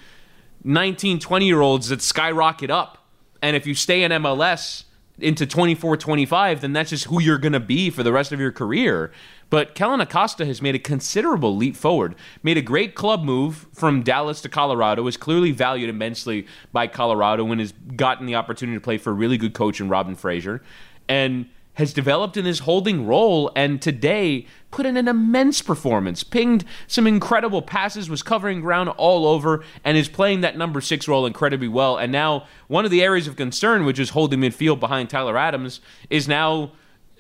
[0.66, 3.06] 19, 20 year olds that skyrocket up,
[3.42, 4.84] and if you stay in MLS
[5.22, 8.40] into 24 25, then that's just who you're going to be for the rest of
[8.40, 9.12] your career.
[9.50, 14.04] But Kellyn Acosta has made a considerable leap forward, made a great club move from
[14.04, 18.82] Dallas to Colorado, is clearly valued immensely by Colorado and has gotten the opportunity to
[18.82, 20.62] play for a really good coach in Robin Fraser.
[21.08, 26.66] And has developed in his holding role and today put in an immense performance, pinged
[26.88, 31.26] some incredible passes, was covering ground all over, and is playing that number six role
[31.26, 31.96] incredibly well.
[31.98, 35.80] And now, one of the areas of concern, which is holding midfield behind Tyler Adams,
[36.10, 36.74] is now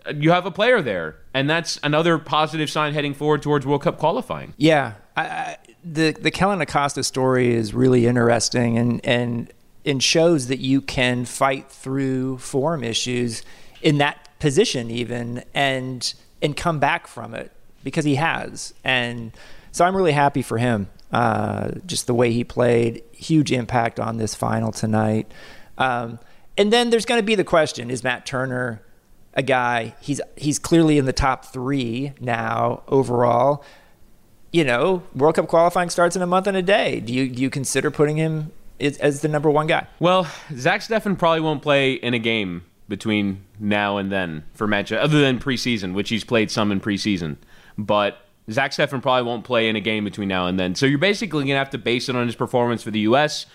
[0.06, 1.15] uh, you have a player there.
[1.34, 4.56] And that's another positive sign heading forward towards World Cup qualifying.
[4.58, 4.95] Yeah.
[5.15, 9.54] I, the, the Kellyn Acosta story is really interesting and, and,
[9.86, 13.41] and shows that you can fight through form issues
[13.82, 17.52] in that position even and and come back from it
[17.84, 18.73] because he has.
[18.84, 19.32] And
[19.71, 23.04] so I'm really happy for him uh, just the way he played.
[23.12, 25.32] Huge impact on this final tonight.
[25.78, 26.19] Um,
[26.58, 28.82] and then there's going to be the question is Matt Turner
[29.34, 29.95] a guy?
[30.02, 33.63] He's he's clearly in the top three now overall.
[34.52, 36.99] You know World Cup qualifying starts in a month and a day.
[36.99, 39.88] Do you do you consider putting him as the number one guy?
[39.99, 44.91] Well Zach Steffen probably won't play in a game between now and then for match
[44.91, 47.38] other than preseason, which he's played some in preseason.
[47.78, 48.17] But
[48.52, 50.75] Zach Steffen probably won't play in a game between now and then.
[50.75, 53.45] So you're basically gonna have to base it on his performance for the U.S.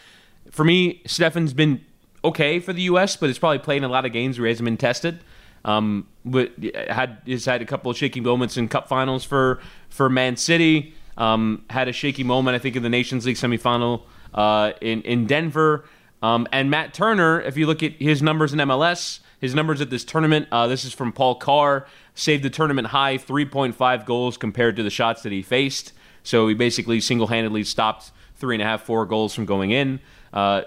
[0.51, 1.85] For me, Steffen's been
[2.25, 4.53] okay for the U.S., but he's probably played in a lot of games where he
[4.53, 5.21] hasn't been tested.
[5.65, 6.53] Um, but
[6.89, 10.95] had has had a couple of shaky moments in Cup finals for for Man City.
[11.17, 15.27] Um, had a shaky moment, I think, in the Nations League semifinal uh, in in
[15.27, 15.85] Denver.
[16.25, 19.91] Um, and Matt Turner, if you look at his numbers in MLS, his numbers at
[19.91, 24.75] this tournament, uh, this is from Paul Carr, saved the tournament high 3.5 goals compared
[24.77, 25.93] to the shots that he faced.
[26.23, 30.01] So he basically single handedly stopped three and a half, four goals from going in.
[30.33, 30.63] Uh,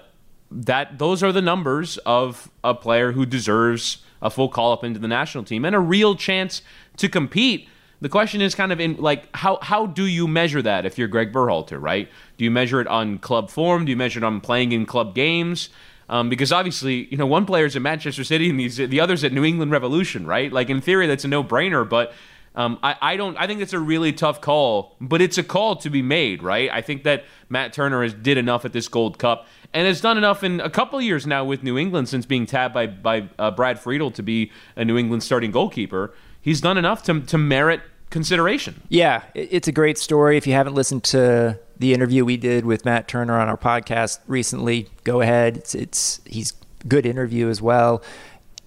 [0.52, 5.00] that those are the numbers of a player who deserves a full call up into
[5.00, 6.62] the national team and a real chance
[6.98, 7.68] to compete.
[8.00, 11.08] The question is kind of in like how how do you measure that if you're
[11.08, 12.08] Greg Berhalter, right?
[12.36, 13.84] Do you measure it on club form?
[13.84, 15.68] Do you measure it on playing in club games?
[16.08, 19.32] Um, because obviously, you know, one player's at Manchester City and these, the other's at
[19.32, 20.50] New England Revolution, right?
[20.50, 22.14] Like in theory, that's a no-brainer, but
[22.54, 23.36] um, I, I don't.
[23.36, 26.68] I think it's a really tough call, but it's a call to be made, right?
[26.72, 30.18] I think that Matt Turner has did enough at this Gold Cup and has done
[30.18, 33.52] enough in a couple years now with New England since being tabbed by by uh,
[33.52, 36.14] Brad Friedel to be a New England starting goalkeeper.
[36.40, 38.82] He's done enough to to merit consideration.
[38.88, 40.36] Yeah, it's a great story.
[40.36, 44.18] If you haven't listened to the interview we did with Matt Turner on our podcast
[44.26, 45.56] recently, go ahead.
[45.58, 46.54] It's, it's he's
[46.86, 48.02] good interview as well.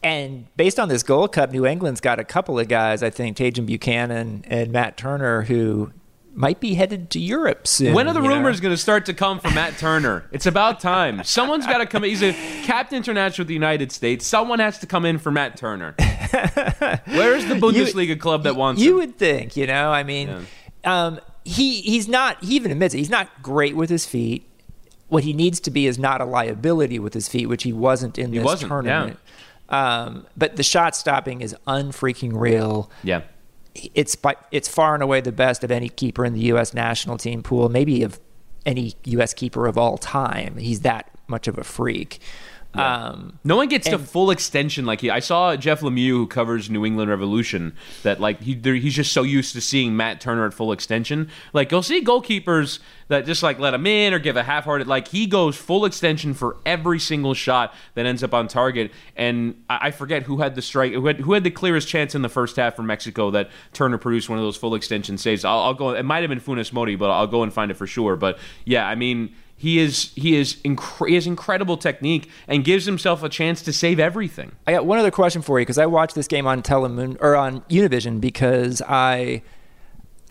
[0.03, 3.37] And based on this Gold Cup, New England's got a couple of guys, I think,
[3.37, 5.91] Tajon Buchanan and Matt Turner, who
[6.33, 7.93] might be headed to Europe soon.
[7.93, 10.25] When are the rumors going to start to come from Matt Turner?
[10.31, 11.23] It's about time.
[11.23, 12.03] Someone's got to come.
[12.03, 14.25] He's a captain international with the United States.
[14.25, 15.95] Someone has to come in for Matt Turner.
[15.99, 18.97] Where's the Bundesliga you, club that wants you him?
[18.97, 19.91] would think, you know.
[19.91, 20.29] I mean,
[20.83, 21.05] yeah.
[21.05, 22.43] um, he he's not.
[22.43, 22.99] He even admits it.
[22.99, 24.47] He's not great with his feet.
[25.09, 28.17] What he needs to be is not a liability with his feet, which he wasn't
[28.17, 29.19] in this tournament.
[29.69, 30.03] Yeah.
[30.03, 32.89] Um, but the shot stopping is unfreaking real.
[33.03, 33.21] Yeah
[33.75, 36.73] it's by, it's far and away the best of any keeper in the U.S.
[36.73, 38.19] national team pool, maybe of
[38.65, 39.33] any U.S.
[39.33, 40.57] keeper of all time.
[40.57, 42.19] He's that much of a freak.
[42.73, 43.07] Yeah.
[43.07, 45.09] Um, no one gets and, to full extension like he.
[45.09, 49.23] I saw Jeff Lemieux, who covers New England Revolution, that like he he's just so
[49.23, 51.29] used to seeing Matt Turner at full extension.
[51.51, 52.79] Like you'll see goalkeepers
[53.09, 54.87] that just like let him in or give a half-hearted.
[54.87, 58.91] Like he goes full extension for every single shot that ends up on target.
[59.17, 62.15] And I, I forget who had the strike, who had, who had the clearest chance
[62.15, 65.43] in the first half for Mexico that Turner produced one of those full extension saves.
[65.43, 65.89] I'll, I'll go.
[65.89, 68.15] It might have been Funes Mori, but I'll go and find it for sure.
[68.15, 72.85] But yeah, I mean he is he is inc- he has incredible technique and gives
[72.85, 74.53] himself a chance to save everything.
[74.65, 77.35] I got one other question for you because I watched this game on Telemoon or
[77.35, 79.43] on Univision because I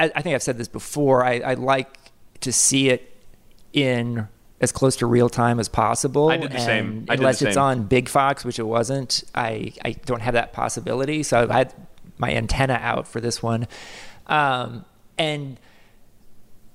[0.01, 1.25] I, I think I've said this before.
[1.25, 1.97] I, I, like
[2.41, 3.17] to see it
[3.73, 4.27] in
[4.61, 6.31] as close to real time as possible.
[6.31, 7.07] I did the same.
[7.09, 11.23] I unless it's on Big Fox, which it wasn't, I I don't have that possibility.
[11.23, 11.75] So I had
[12.19, 13.69] my antenna out for this one,
[14.27, 14.85] um,
[15.17, 15.61] and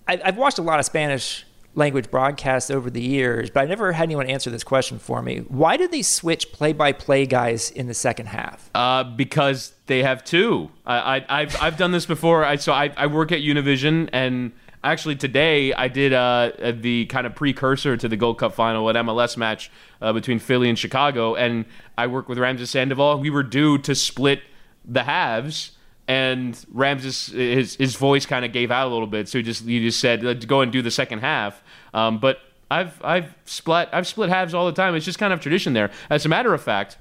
[0.07, 1.44] I, I've watched a lot of Spanish
[1.75, 5.39] language broadcasts over the years, but I never had anyone answer this question for me.
[5.39, 8.69] Why did they switch play-by-play guys in the second half?
[8.73, 10.71] Uh, because they have two.
[10.85, 12.43] I, I, have I've done this before.
[12.43, 17.27] I so I, I work at Univision, and actually today I did uh, the kind
[17.27, 19.69] of precursor to the Gold Cup final, an MLS match
[20.01, 21.65] uh, between Philly and Chicago, and
[21.97, 23.19] I work with Ramses Sandoval.
[23.19, 24.41] We were due to split
[24.85, 25.71] the halves
[26.07, 29.65] and Ramses his his voice kind of gave out a little bit, so he just
[29.65, 31.63] he just said go and do the second half.
[31.93, 32.39] Um, but
[32.69, 34.95] I've I've split I've split halves all the time.
[34.95, 35.91] It's just kind of tradition there.
[36.09, 36.97] As a matter of fact,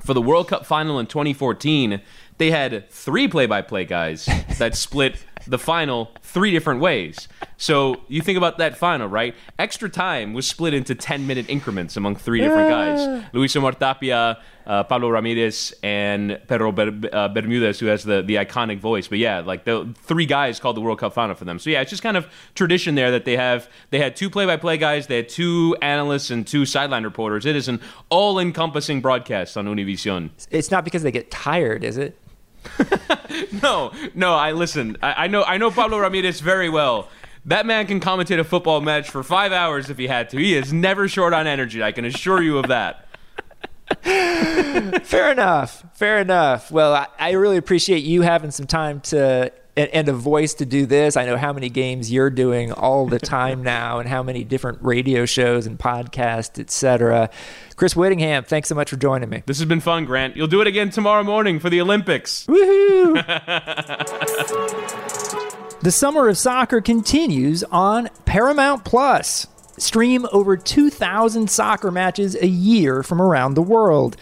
[0.00, 2.00] for the World Cup final in 2014,
[2.38, 4.26] they had three play-by-play guys
[4.58, 5.16] that split
[5.48, 7.28] the final three different ways.
[7.56, 9.34] So you think about that final, right?
[9.58, 14.38] Extra time was split into 10 minute increments among three different guys Luis Omar Tapia,
[14.66, 19.08] uh, Pablo Ramirez, and Pedro Ber- uh, Bermudez, who has the, the iconic voice.
[19.08, 21.58] But yeah, like the three guys called the World Cup final for them.
[21.58, 23.68] So yeah, it's just kind of tradition there that they have.
[23.90, 27.46] They had two play by play guys, they had two analysts, and two sideline reporters.
[27.46, 27.80] It is an
[28.10, 30.30] all encompassing broadcast on Univision.
[30.50, 32.16] It's not because they get tired, is it?
[33.62, 34.34] no, no.
[34.34, 34.96] I listen.
[35.02, 35.42] I, I, know.
[35.42, 37.08] I know Pablo Ramirez very well.
[37.44, 40.38] That man can commentate a football match for five hours if he had to.
[40.38, 41.82] He is never short on energy.
[41.82, 43.06] I can assure you of that.
[44.02, 45.84] Fair enough.
[45.94, 46.70] Fair enough.
[46.70, 50.66] Well, I, I really appreciate you having some time to and, and, a voice to
[50.66, 51.16] do this.
[51.16, 54.78] I know how many games you're doing all the time now, and how many different
[54.82, 57.30] radio shows and podcasts, etc.
[57.76, 59.44] Chris Wittyngham, thanks so much for joining me.
[59.46, 60.36] This has been fun, Grant.
[60.36, 62.44] You'll do it again tomorrow morning for the Olympics.
[62.46, 63.14] Woohoo!
[65.80, 69.46] the summer of soccer continues on Paramount Plus.
[69.76, 74.16] Stream over 2,000 soccer matches a year from around the world.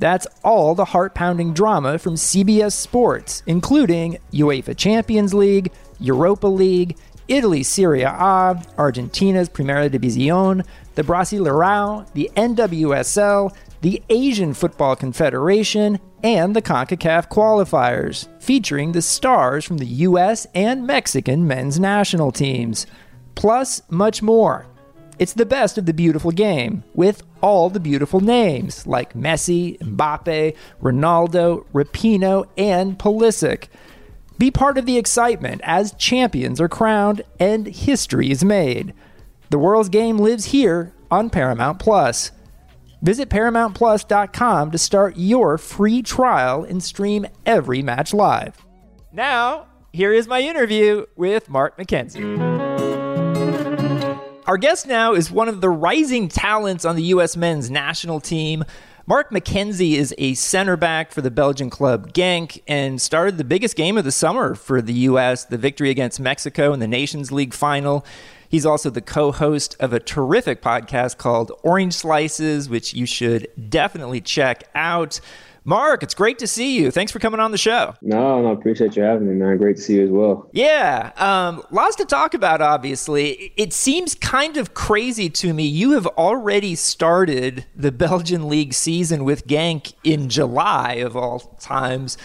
[0.00, 6.96] That's all the heart pounding drama from CBS Sports, including UEFA Champions League, Europa League,
[7.28, 16.56] Italy's Serie A, Argentina's Primera División, the Brasileirão, the NWSL, the Asian Football Confederation, and
[16.56, 22.86] the CONCACAF qualifiers, featuring the stars from the US and Mexican men's national teams.
[23.34, 24.66] Plus, much more.
[25.20, 30.56] It's the best of the beautiful game, with all the beautiful names like Messi, Mbappe,
[30.82, 33.68] Ronaldo, Rapinoe, and Pulisic.
[34.38, 38.94] Be part of the excitement as champions are crowned and history is made.
[39.50, 42.32] The world's game lives here on Paramount Plus.
[43.02, 48.56] Visit ParamountPlus.com to start your free trial and stream every match live.
[49.12, 53.09] Now, here is my interview with Mark McKenzie.
[54.50, 57.36] Our guest now is one of the rising talents on the U.S.
[57.36, 58.64] men's national team.
[59.06, 63.76] Mark McKenzie is a center back for the Belgian club Genk and started the biggest
[63.76, 67.54] game of the summer for the U.S., the victory against Mexico in the Nations League
[67.54, 68.04] final.
[68.48, 73.46] He's also the co host of a terrific podcast called Orange Slices, which you should
[73.70, 75.20] definitely check out.
[75.64, 76.90] Mark, it's great to see you.
[76.90, 77.94] Thanks for coming on the show.
[78.02, 79.56] No, no, appreciate you having me, man.
[79.58, 80.48] Great to see you as well.
[80.52, 83.52] Yeah, um, lots to talk about, obviously.
[83.56, 85.66] It seems kind of crazy to me.
[85.66, 92.16] You have already started the Belgian League season with Genk in July, of all times.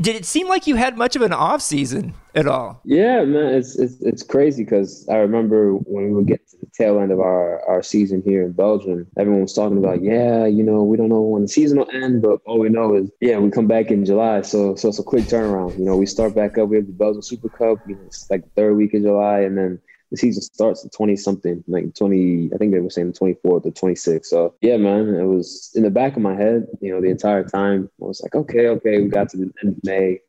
[0.00, 2.80] Did it seem like you had much of an off season at all?
[2.84, 6.66] Yeah, man, it's it's, it's crazy because I remember when we would get to the
[6.76, 10.62] tail end of our, our season here in Belgium, everyone was talking about, yeah, you
[10.62, 13.38] know, we don't know when the season will end, but all we know is, yeah,
[13.38, 15.78] we come back in July, so so it's a quick turnaround.
[15.78, 16.68] You know, we start back up.
[16.68, 17.78] We have the Belgian Super Cup.
[17.86, 19.80] You know, it's like the third week of July, and then
[20.14, 23.42] the season starts at 20 something, like 20, I think they were saying the 24th
[23.44, 24.26] or 26th.
[24.26, 27.42] So yeah, man, it was in the back of my head, you know, the entire
[27.42, 27.90] time.
[28.00, 30.20] I was like, okay, okay, we got to the end of May.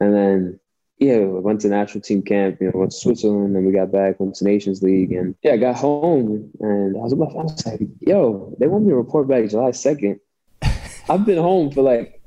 [0.00, 0.60] And then
[0.98, 3.92] yeah, we went to national team camp, you know, went to Switzerland, and we got
[3.92, 7.66] back, went to Nations League, and yeah, I got home, and I was, I was
[7.66, 10.18] like, yo, they want me to report back July 2nd.
[11.08, 12.20] I've been home for like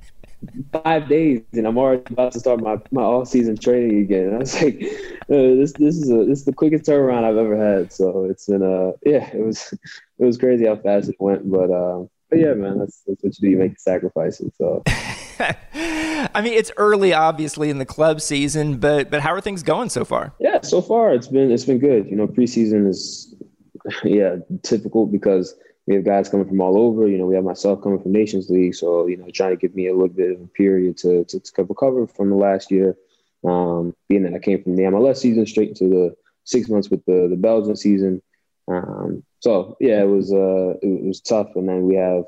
[0.71, 4.27] five days, and I'm already about to start my, my off season training again.
[4.27, 7.37] And I was like, uh, this this is a, this is the quickest turnaround I've
[7.37, 7.91] ever had.
[7.93, 9.73] So it's been uh yeah, it was
[10.19, 13.37] it was crazy how fast it went, but uh, but yeah, man, that's that's what
[13.39, 13.51] you do.
[13.51, 14.51] You make the sacrifices.
[14.57, 14.83] So.
[15.73, 19.89] I mean, it's early, obviously, in the club season, but but how are things going
[19.89, 20.33] so far?
[20.39, 22.07] Yeah, so far it's been it's been good.
[22.07, 23.33] You know, preseason is
[24.03, 25.55] yeah difficult because
[25.87, 27.07] we have guys coming from all over.
[27.07, 29.75] You know, we have myself coming from Nations League, so you know, trying to give
[29.75, 32.95] me a little bit of a period to to, to recover from the last year.
[33.43, 37.03] Um, being that I came from the MLS season straight into the six months with
[37.05, 38.21] the the Belgian season.
[38.67, 42.25] Um, so yeah, it was uh, it was tough, and then we have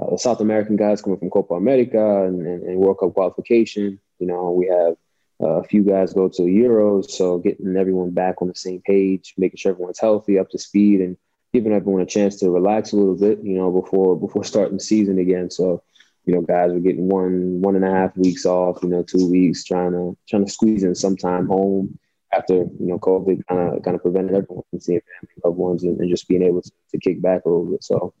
[0.00, 4.00] uh, South American guys coming from Copa America and, and, and, World Cup qualification.
[4.18, 4.96] You know, we have
[5.42, 9.34] uh, a few guys go to Euros, so getting everyone back on the same page,
[9.36, 11.16] making sure everyone's healthy, up to speed, and
[11.52, 13.42] giving everyone a chance to relax a little bit.
[13.42, 15.50] You know, before before starting the season again.
[15.50, 15.82] So,
[16.24, 18.82] you know, guys were getting one one and a half weeks off.
[18.82, 21.98] You know, two weeks trying to trying to squeeze in some time home
[22.32, 25.84] after you know COVID kind of kind of prevented everyone from seeing family loved ones
[25.84, 27.82] and, and just being able to, to kick back a little bit.
[27.82, 28.14] So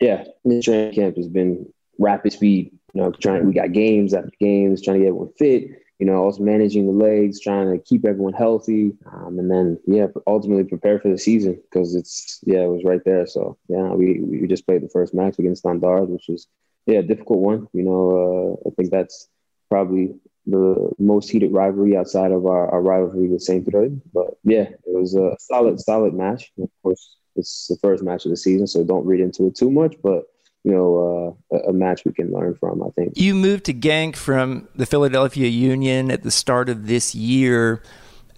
[0.00, 2.72] yeah, this training camp has been rapid speed.
[2.94, 5.82] You know, trying we got games after games, trying to get everyone fit.
[5.98, 10.08] You know, also managing the legs, trying to keep everyone healthy, um, and then yeah,
[10.26, 13.26] ultimately prepare for the season because it's yeah, it was right there.
[13.26, 16.46] So yeah, we we just played the first match against Standard, which was
[16.86, 17.68] yeah, a difficult one.
[17.72, 19.28] You know, uh, I think that's
[19.70, 20.14] probably
[20.46, 23.90] the most heated rivalry outside of our, our rivalry with Saint Troy.
[24.12, 26.52] But yeah, it was a solid, solid match.
[26.62, 29.70] of course, it's the first match of the season, so don't read into it too
[29.70, 29.96] much.
[30.02, 30.24] But
[30.64, 32.82] you know, uh, a, a match we can learn from.
[32.82, 37.14] I think you moved to Genk from the Philadelphia Union at the start of this
[37.14, 37.82] year.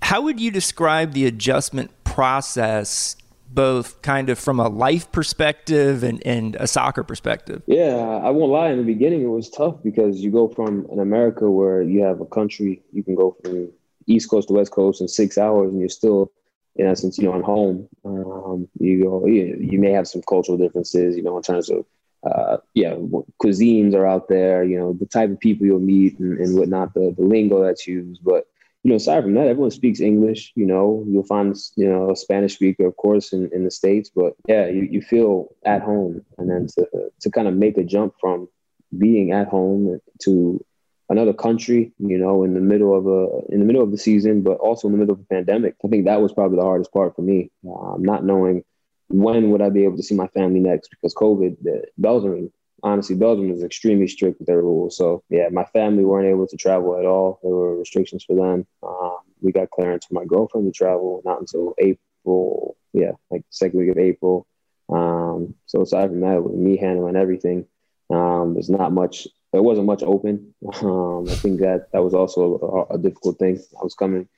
[0.02, 3.16] How would you describe the adjustment process
[3.50, 7.62] both kind of from a life perspective and, and a soccer perspective?
[7.66, 8.68] Yeah, I won't lie.
[8.70, 12.20] In the beginning, it was tough because you go from an America where you have
[12.20, 13.70] a country, you can go from
[14.06, 16.30] East Coast to West Coast in six hours, and you're still
[16.79, 17.88] in essence, you know, at home.
[18.05, 21.85] Um, you go, you, you, may have some cultural differences, you know, in terms of,
[22.25, 22.95] uh, yeah,
[23.43, 26.95] cuisines are out there, you know, the type of people you'll meet and, and whatnot,
[26.95, 28.23] the, the lingo that's used.
[28.25, 28.47] But,
[28.85, 32.17] you know, aside from that, everyone speaks English, you know, you'll find, you know, a
[32.17, 36.25] Spanish speaker, of course, in, in the States, but yeah, you, you feel at home.
[36.38, 38.49] And then to, to kind of make a jump from
[38.97, 40.64] being at home to
[41.09, 44.42] another country, you know, in the middle of a in the middle of the season,
[44.42, 45.77] but also in the middle of a pandemic.
[45.85, 48.64] I think that was probably the hardest part for me, um, not knowing
[49.09, 51.57] when would I be able to see my family next because COVID.
[51.62, 54.97] The, Belgium, honestly, Belgium is extremely strict with their rules.
[54.97, 57.41] So yeah, my family weren't able to travel at all.
[57.43, 58.66] There were restrictions for them.
[58.82, 62.76] Um, we got clearance for my girlfriend to travel not until April.
[62.93, 64.47] Yeah, like second week of April.
[64.89, 67.66] Um, so aside from that, with me handling everything,
[68.11, 70.54] um, there's not much there wasn't much open.
[70.82, 73.59] Um, I think that that was also a, a, difficult thing.
[73.80, 74.28] I was coming,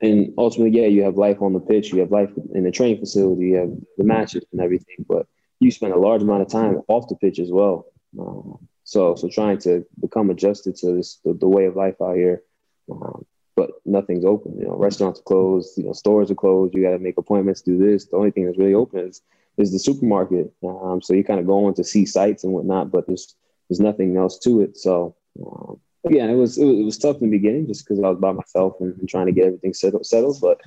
[0.00, 3.00] and ultimately, yeah, you have life on the pitch, you have life in the training
[3.00, 5.26] facility, you have the matches and everything, but
[5.58, 7.86] you spend a large amount of time off the pitch as well.
[8.18, 12.16] Um, so, so trying to become adjusted to this the, the way of life out
[12.16, 12.42] here.
[12.90, 13.24] Um,
[13.56, 14.58] but nothing's open.
[14.58, 15.76] You know, restaurants are closed.
[15.76, 16.74] You know, stores are closed.
[16.74, 17.60] You got to make appointments.
[17.60, 18.06] Do this.
[18.06, 19.22] The only thing that's really open is
[19.56, 20.52] is the supermarket.
[20.66, 23.34] Um, so you're kind of go on to see sites and whatnot, but there's
[23.68, 24.76] there's nothing else to it.
[24.76, 28.02] So um, again, it was, it was, it was tough in the beginning just because
[28.02, 30.06] I was by myself and, and, trying to get everything settled.
[30.06, 30.60] Settled, but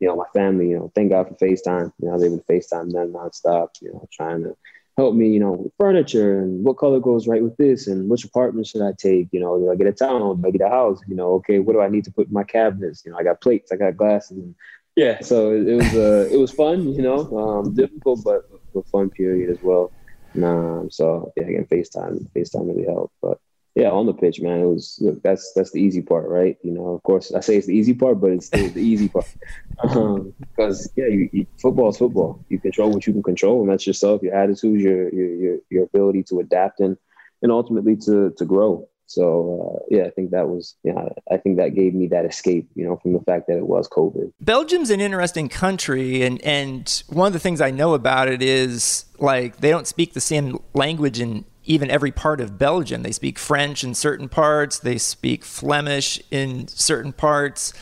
[0.00, 1.92] you know, my family, you know, thank God for FaceTime.
[1.98, 3.68] You know, I was able to FaceTime them nonstop.
[3.80, 4.56] You know, trying to
[4.96, 8.24] help me, you know, with furniture and what color goes right with this and which
[8.24, 9.28] apartment should I take?
[9.30, 10.42] You know, do I get a townhome?
[10.42, 11.00] Do I get a house?
[11.06, 13.02] You know, okay, what do I need to put in my cabinets?
[13.04, 14.54] You know, I got plates, I got glasses, and
[14.96, 18.82] yeah, so it, it was uh, it was fun, you know, um, difficult but a
[18.84, 19.92] fun period as well.
[20.42, 23.14] Um, so yeah, again, FaceTime, FaceTime really helped.
[23.22, 23.38] But
[23.74, 26.56] yeah, on the pitch, man, it was that's that's the easy part, right?
[26.62, 29.08] You know, of course, I say it's the easy part, but it's the, the easy
[29.08, 29.26] part
[29.82, 32.42] because um, yeah, you, you, football is football.
[32.48, 35.84] You control what you can control, and that's yourself, your attitudes, your your your, your
[35.84, 36.96] ability to adapt and
[37.42, 38.88] and ultimately to to grow.
[39.06, 42.68] So uh, yeah, I think that was yeah, I think that gave me that escape,
[42.74, 44.32] you know, from the fact that it was COVID.
[44.40, 49.04] Belgium's an interesting country, and and one of the things I know about it is
[49.18, 53.02] like they don't speak the same language in even every part of Belgium.
[53.02, 57.72] They speak French in certain parts, they speak Flemish in certain parts.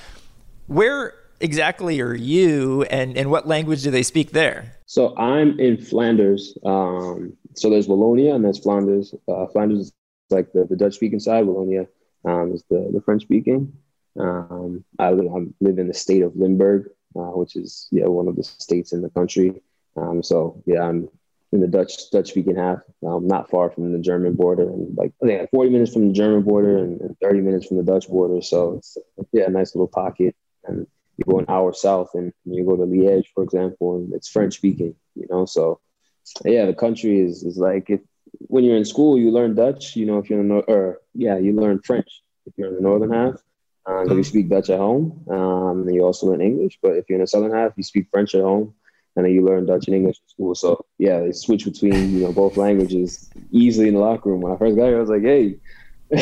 [0.66, 4.76] Where exactly are you, and and what language do they speak there?
[4.86, 6.56] So I'm in Flanders.
[6.64, 9.14] Um, so there's Wallonia and there's Flanders.
[9.26, 9.92] Uh, Flanders is
[10.34, 11.44] like the, the Dutch speaking side.
[11.44, 11.86] Wallonia
[12.24, 13.72] um, is the, the French speaking.
[14.18, 18.28] Um, I, live, I live in the state of Limburg, uh, which is yeah one
[18.28, 19.62] of the states in the country.
[19.96, 21.08] Um, so yeah, I'm
[21.52, 25.12] in the Dutch Dutch speaking half, um, not far from the German border, and like
[25.22, 28.08] I think 40 minutes from the German border and, and 30 minutes from the Dutch
[28.08, 28.42] border.
[28.42, 28.98] So it's
[29.32, 30.34] yeah, a nice little pocket.
[30.64, 34.28] And you go an hour south, and you go to Liège, for example, and it's
[34.28, 34.96] French speaking.
[35.14, 35.80] You know, so
[36.44, 38.00] yeah, the country is is like if
[38.40, 39.96] when you're in school, you learn Dutch.
[39.96, 42.82] You know, if you're in the or yeah, you learn French if you're in the
[42.82, 43.34] northern half.
[43.86, 46.78] Um, you speak Dutch at home, um, and you also learn English.
[46.82, 48.74] But if you're in the southern half, you speak French at home,
[49.14, 50.54] and then you learn Dutch and English in school.
[50.54, 54.40] So yeah, they switch between you know both languages easily in the locker room.
[54.40, 55.56] When I first got here, I was like, hey.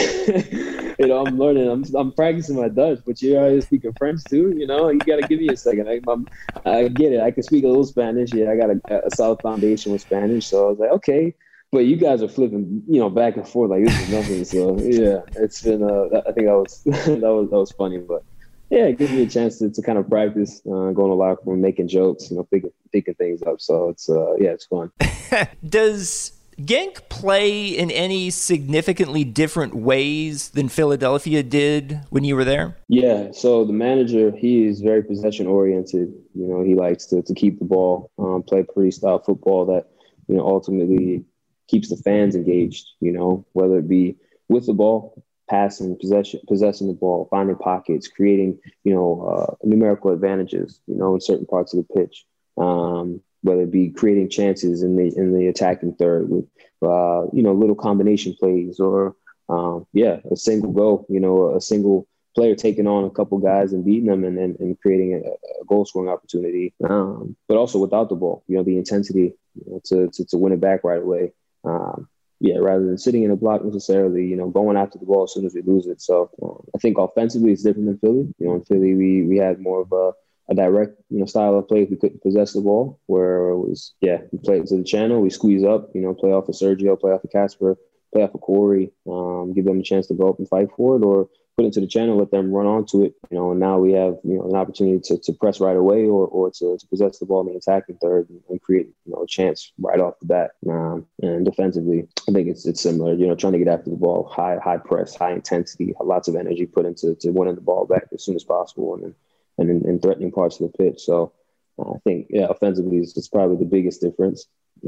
[0.98, 1.68] you know, I'm learning.
[1.68, 4.54] I'm I'm practicing my Dutch, but you're already speaking French too.
[4.56, 5.88] You know, you got to give me a second.
[5.88, 6.26] I, I'm,
[6.64, 7.20] I get it.
[7.20, 8.32] I can speak a little Spanish.
[8.32, 10.46] Yeah, I got a, a solid foundation with Spanish.
[10.46, 11.34] So I was like, okay,
[11.72, 14.44] but you guys are flipping, you know, back and forth like this is nothing.
[14.44, 15.82] So yeah, it's been.
[15.82, 18.22] Uh, I think that was that was that was funny, but
[18.70, 21.42] yeah, it gives me a chance to, to kind of practice, uh, going to locker
[21.46, 23.60] room, making jokes, you know, thinking thinking things up.
[23.60, 24.92] So it's uh, yeah, it's fun.
[25.68, 32.76] Does Genk play in any significantly different ways than Philadelphia did when you were there?
[32.88, 36.12] Yeah, so the manager, he is very possession oriented.
[36.34, 39.86] You know, he likes to, to keep the ball, um, play pretty style football that,
[40.28, 41.24] you know, ultimately
[41.72, 44.16] keeps the fans engaged, you know, whether it be
[44.48, 50.12] with the ball, passing, possession, possessing the ball, finding pockets, creating, you know, uh, numerical
[50.12, 52.26] advantages, you know, in certain parts of the pitch.
[52.58, 56.44] Um, whether it be creating chances in the in the attacking third with,
[56.82, 59.16] uh, you know, little combination plays or,
[59.48, 62.06] um, yeah, a single goal, you know, a single
[62.36, 65.64] player taking on a couple guys and beating them and, and, and creating a, a
[65.66, 66.74] goal scoring opportunity.
[66.88, 70.38] Um, but also without the ball, you know, the intensity you know, to, to, to
[70.38, 71.32] win it back right away.
[71.64, 72.08] Um,
[72.40, 75.32] yeah, rather than sitting in a block necessarily, you know, going after the ball as
[75.32, 76.02] soon as we lose it.
[76.02, 78.34] So um, I think offensively it's different than Philly.
[78.38, 80.12] You know, in Philly we we had more of a,
[80.50, 83.94] a direct, you know, style of play we couldn't possess the ball, where it was,
[84.00, 86.56] yeah, we play it to the channel, we squeeze up, you know, play off of
[86.56, 87.76] Sergio, play off of Kacper,
[88.12, 90.96] play off of Cory, um, give them a chance to go up and fight for
[90.96, 93.78] it, or put into the channel, let them run onto it, you know, and now
[93.78, 96.86] we have, you know, an opportunity to, to press right away or, or to, to
[96.86, 100.00] possess the ball in the attacking third and, and, create, you know, a chance right
[100.00, 100.52] off the bat.
[100.68, 103.96] Um, and defensively, I think it's, it's similar, you know, trying to get after the
[103.96, 107.84] ball, high, high press, high intensity, lots of energy put into to winning the ball
[107.84, 109.14] back as soon as possible and,
[109.58, 111.02] and in threatening parts of the pitch.
[111.02, 111.32] So
[111.78, 114.46] uh, I think, yeah, offensively is, probably the biggest difference.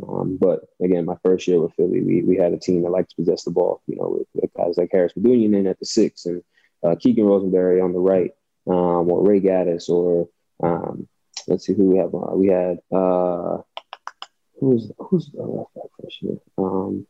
[0.08, 3.10] Um, but again, my first year with Philly, we, we had a team that liked
[3.10, 5.86] to possess the ball, you know, with, with guys like Haris Medunjanin in at the
[5.86, 6.42] six and
[6.84, 8.30] uh, Keegan Rosenberry on the right,
[8.68, 10.28] um, or Ray Gaddis, or
[10.62, 11.08] um,
[11.48, 12.14] let's see who we have.
[12.14, 13.58] Uh, we had uh,
[14.60, 16.36] who's who's the left back first year?
[16.58, 17.06] Um,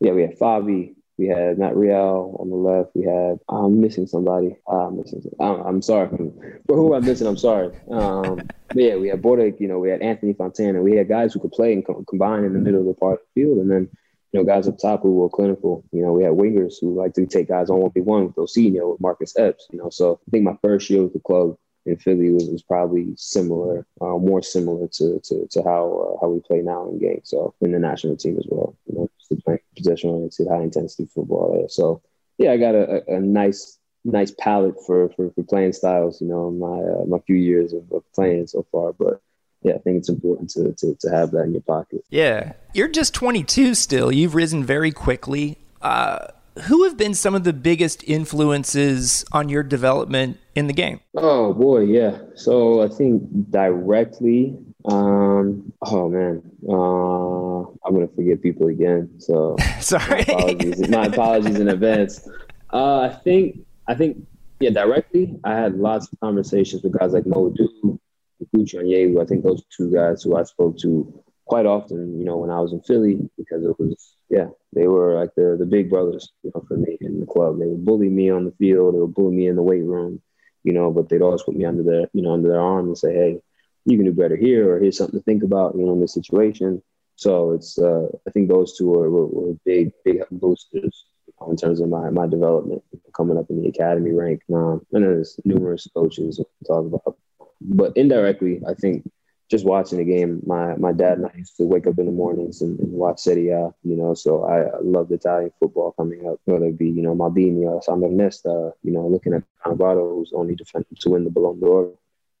[0.00, 0.94] yeah, we had Fabi.
[1.18, 2.92] We had Matt Real on the left.
[2.94, 4.56] We had I'm missing somebody.
[4.66, 5.22] Uh, I'm missing.
[5.38, 6.08] I'm, I'm sorry
[6.66, 7.26] for who I'm missing.
[7.26, 7.72] I'm sorry.
[7.90, 9.60] Um, yeah, we had Bodek.
[9.60, 10.80] You know, we had Anthony Fontana.
[10.80, 13.18] We had guys who could play and co- combine in the middle of the the
[13.34, 13.90] field, and then
[14.32, 15.84] you know, guys up top who were clinical.
[15.92, 18.36] You know, we had wingers who like to take guys on one v one with
[18.36, 19.66] Ilsinho, with Marcus Epps.
[19.72, 21.56] You know, so I think my first year with the club
[21.86, 26.28] in Philly was, was probably similar, uh, more similar to to, to how uh, how
[26.28, 27.22] we play now in Genk.
[27.24, 28.76] So in the national team as well.
[28.86, 29.10] You know,
[29.44, 31.66] playing possession oriented, high intensity football.
[31.68, 32.02] So
[32.38, 36.50] yeah, I got a, a nice nice palette for, for, for playing styles, you know,
[36.50, 38.94] my, uh, my few years of, of playing so far.
[38.94, 39.20] But
[39.62, 42.04] yeah, I think it's important to, to, to have that in your pocket.
[42.10, 42.52] Yeah.
[42.72, 44.10] You're just 22 still.
[44.10, 45.58] You've risen very quickly.
[45.82, 46.28] Uh,
[46.64, 51.00] who have been some of the biggest influences on your development in the game?
[51.16, 52.18] Oh boy, yeah.
[52.34, 59.10] So I think directly, um, oh man, uh, I'm gonna forget people again.
[59.18, 60.24] So sorry.
[60.28, 62.28] My apologies, my apologies in advance.
[62.72, 64.26] Uh, I think, I think,
[64.58, 67.98] yeah, directly, I had lots of conversations with guys like Mo Edu,
[68.46, 69.22] Gucci Onyewu.
[69.22, 72.60] I think those two guys who I spoke to quite often, you know, when I
[72.60, 76.52] was in Philly, because it was, yeah, they were like the the big brothers, you
[76.54, 77.58] know, for me in the club.
[77.58, 80.22] They would bully me on the field, they would bully me in the weight room,
[80.62, 82.98] you know, but they'd always put me under their, you know, under their arm and
[82.98, 83.40] say, hey,
[83.84, 86.14] you can do better here, or here's something to think about, you know, in this
[86.14, 86.82] situation.
[87.16, 91.04] So it's, uh, I think those two were, were, were big, big boosters
[91.48, 92.82] in terms of my, my development
[93.16, 94.42] coming up in the academy rank.
[94.52, 97.18] Um, and there's numerous coaches to talk about.
[97.60, 99.10] But indirectly, I think
[99.50, 102.12] just watching the game, my my dad and I used to wake up in the
[102.12, 106.38] mornings and, and watch Serie A, you know, so I, loved Italian football coming up,
[106.44, 110.32] whether it be, you know, Maldini or Sandro Nesta, you know, looking at Cannavaro, who's
[110.34, 111.92] only defending to win the Ballon d'Or,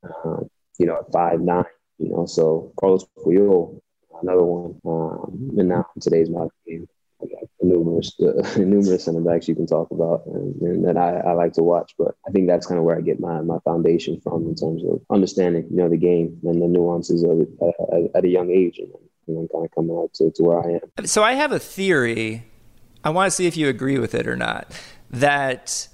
[0.04, 0.40] uh,
[0.78, 1.64] you know, at five nine,
[1.98, 3.80] you know, so Carlos Puyol,
[4.22, 6.88] another one, um, and now today's modern game
[7.62, 11.52] numerous uh, numerous center backs you can talk about and, and that I, I, like
[11.54, 11.94] to watch.
[11.98, 14.82] But I think that's kind of where I get my, my foundation from in terms
[14.84, 18.50] of understanding you know the game and the nuances of it at, at a young
[18.50, 18.92] age and,
[19.26, 21.06] and then kind of coming out to, to where I am.
[21.06, 22.44] So I have a theory.
[23.04, 24.72] I want to see if you agree with it or not.
[25.10, 25.88] That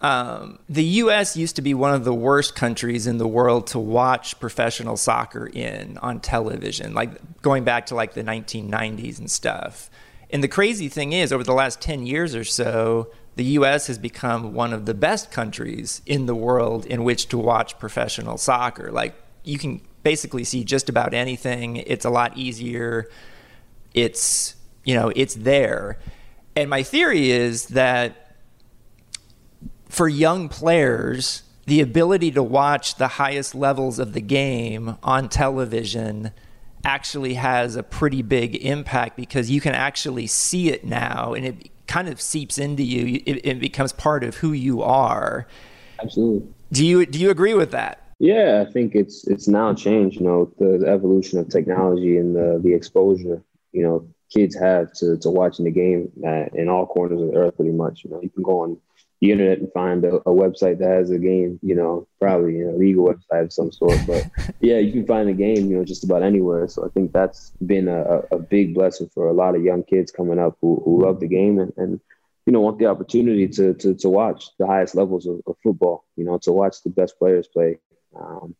[0.00, 1.36] um, the U.S.
[1.36, 5.46] used to be one of the worst countries in the world to watch professional soccer
[5.46, 9.90] in on television, like going back to like the 1990s and stuff.
[10.30, 13.98] And the crazy thing is, over the last 10 years or so, the US has
[13.98, 18.90] become one of the best countries in the world in which to watch professional soccer.
[18.90, 19.14] Like,
[19.44, 21.76] you can basically see just about anything.
[21.76, 23.08] It's a lot easier.
[23.94, 25.98] It's, you know, it's there.
[26.56, 28.36] And my theory is that
[29.88, 36.32] for young players, the ability to watch the highest levels of the game on television
[36.84, 41.70] actually has a pretty big impact because you can actually see it now and it
[41.86, 43.22] kind of seeps into you.
[43.26, 45.46] It, it becomes part of who you are.
[46.00, 46.48] Absolutely.
[46.70, 48.02] Do you do you agree with that?
[48.18, 50.20] Yeah, I think it's it's now changed.
[50.20, 53.42] You know, the, the evolution of technology and the the exposure.
[53.72, 56.12] You know, kids have to to watching the game
[56.54, 58.04] in all corners of the earth, pretty much.
[58.04, 58.78] You know, you can go on
[59.20, 62.70] the internet and find a, a, website that has a game, you know, probably an
[62.70, 63.98] illegal website of some sort.
[64.06, 66.68] But yeah, you can find a game, you know, just about anywhere.
[66.68, 70.12] So I think that's been a, a big blessing for a lot of young kids
[70.12, 72.00] coming up who, who love the game and, and
[72.46, 76.04] you know want the opportunity to to, to watch the highest levels of, of football.
[76.16, 77.78] You know, to watch the best players play.
[78.18, 78.54] Um,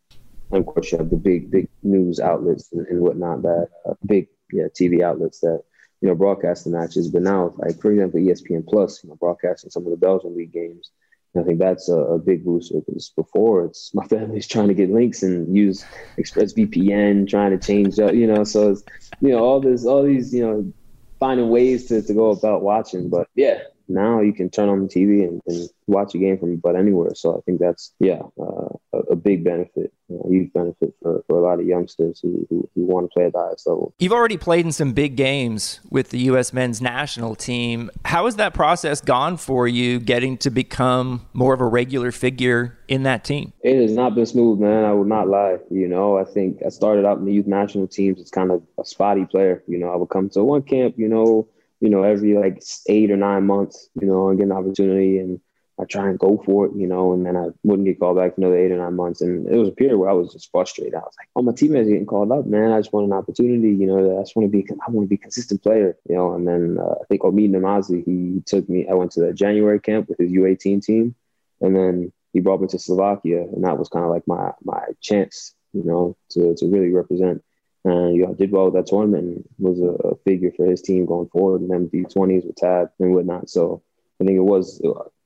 [0.51, 3.93] and of course, you have the big big news outlets and, and whatnot that uh,
[4.05, 5.63] big yeah TV outlets that
[6.01, 7.09] you know, broadcasting matches.
[7.09, 10.53] But now, like for example, ESPN Plus, you know, broadcasting some of the Belgian league
[10.53, 10.91] games.
[11.37, 14.89] I think that's a, a big boost because before it's my family's trying to get
[14.89, 15.85] links and use
[16.17, 18.83] ExpressVPN, trying to change up, you know, so it's,
[19.21, 20.73] you know, all this, all these, you know,
[21.19, 23.09] finding ways to, to go about watching.
[23.09, 23.59] But yeah,
[23.89, 27.15] now you can turn on the TV and, and watch a game from about anywhere.
[27.15, 31.37] So I think that's, yeah, uh, a, a, big benefit, a huge benefit for, for
[31.37, 33.93] a lot of youngsters who, who, who, want to play at the highest level.
[33.99, 36.53] You've already played in some big games with the U.S.
[36.53, 37.89] men's national team.
[38.05, 42.77] How has that process gone for you getting to become more of a regular figure
[42.87, 43.53] in that team?
[43.61, 44.85] It has not been smooth, man.
[44.85, 45.57] I will not lie.
[45.69, 48.61] You know, I think I started out in the youth national teams as kind of
[48.79, 49.63] a spotty player.
[49.67, 51.47] You know, I would come to one camp, you know,
[51.79, 55.39] you know, every like eight or nine months, you know, and get an opportunity and
[55.79, 58.35] I try and go for it, you know, and then I wouldn't get called back
[58.35, 59.21] for another eight or nine months.
[59.21, 60.93] And it was a period where I was just frustrated.
[60.93, 62.73] I was like, oh, my teammates are getting called up, man.
[62.73, 65.09] I just want an opportunity, you know, I just want to be, I want to
[65.09, 66.33] be a consistent player, you know.
[66.33, 69.79] And then uh, I think Omid Namazi, he took me, I went to the January
[69.79, 71.15] camp with his U18 team.
[71.61, 73.43] And then he brought me to Slovakia.
[73.43, 77.41] And that was kind of like my, my chance, you know, to, to really represent
[77.85, 81.05] and you know, did well with that tournament was a, a, figure for his team
[81.05, 83.49] going forward then U20s with Tab and whatnot.
[83.49, 83.81] So
[84.19, 84.81] I think it was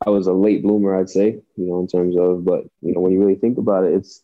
[0.05, 3.01] I was a late bloomer, I'd say, you know, in terms of, but you know,
[3.01, 4.21] when you really think about it, it's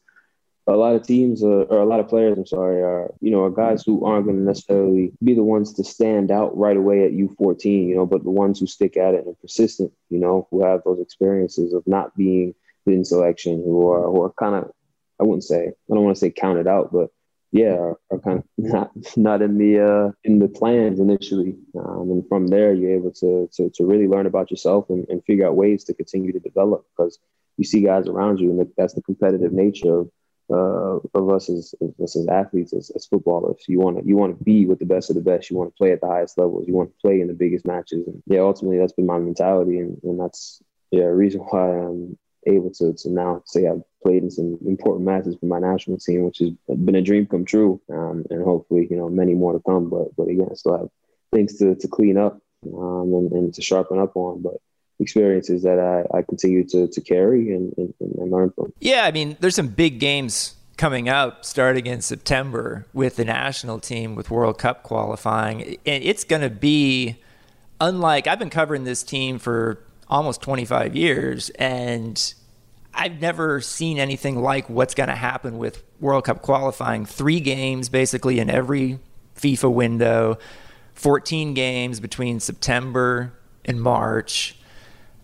[0.68, 3.44] a lot of teams uh, or a lot of players, I'm sorry, are you know
[3.44, 7.06] are guys who aren't going to necessarily be the ones to stand out right away
[7.06, 10.48] at U14, you know, but the ones who stick at it and persistent, you know,
[10.52, 12.54] who have those experiences of not being
[12.86, 14.72] in selection, who are who are kind of
[15.20, 17.10] I wouldn't say I don't want to say counted out, but
[17.52, 21.56] yeah, are, are, kind of not not in the uh, in the plans initially.
[21.78, 25.24] Um, and from there, you're able to, to to really learn about yourself and, and
[25.26, 27.20] figure out ways to continue to develop because
[27.58, 30.12] you see guys around you, and that's the competitive nature of
[30.52, 33.64] uh, of us as, as, as athletes, as, as footballers.
[33.68, 35.50] You want to you want to be with the best of the best.
[35.50, 36.68] You want to play at the highest levels.
[36.68, 38.08] You want to play in the biggest matches.
[38.08, 42.18] And yeah, ultimately, that's been my mentality, and, and that's yeah, reason why I'm
[42.48, 46.24] able to to now say I've played in some important matches for my national team,
[46.24, 49.60] which has been a dream come true, um, and hopefully you know many more to
[49.60, 49.90] come.
[49.90, 50.90] But but again, I still have
[51.34, 54.42] things to, to clean up um, and, and to sharpen up on.
[54.42, 54.56] But
[55.00, 58.74] experiences that I, I continue to, to carry and, and, and learn from.
[58.80, 63.80] Yeah, I mean, there's some big games coming up starting in September with the national
[63.80, 65.78] team with World Cup qualifying.
[65.86, 67.22] And it's going to be
[67.82, 72.34] unlike I've been covering this team for almost 25 years and
[72.94, 77.06] I've never seen anything like what's going to happen with World Cup qualifying.
[77.06, 79.00] Three games basically in every
[79.36, 80.38] FIFA window,
[80.96, 83.34] 14 games between September
[83.64, 84.58] and March.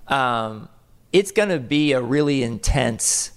[0.07, 0.69] Um,
[1.11, 3.31] it's going to be a really intense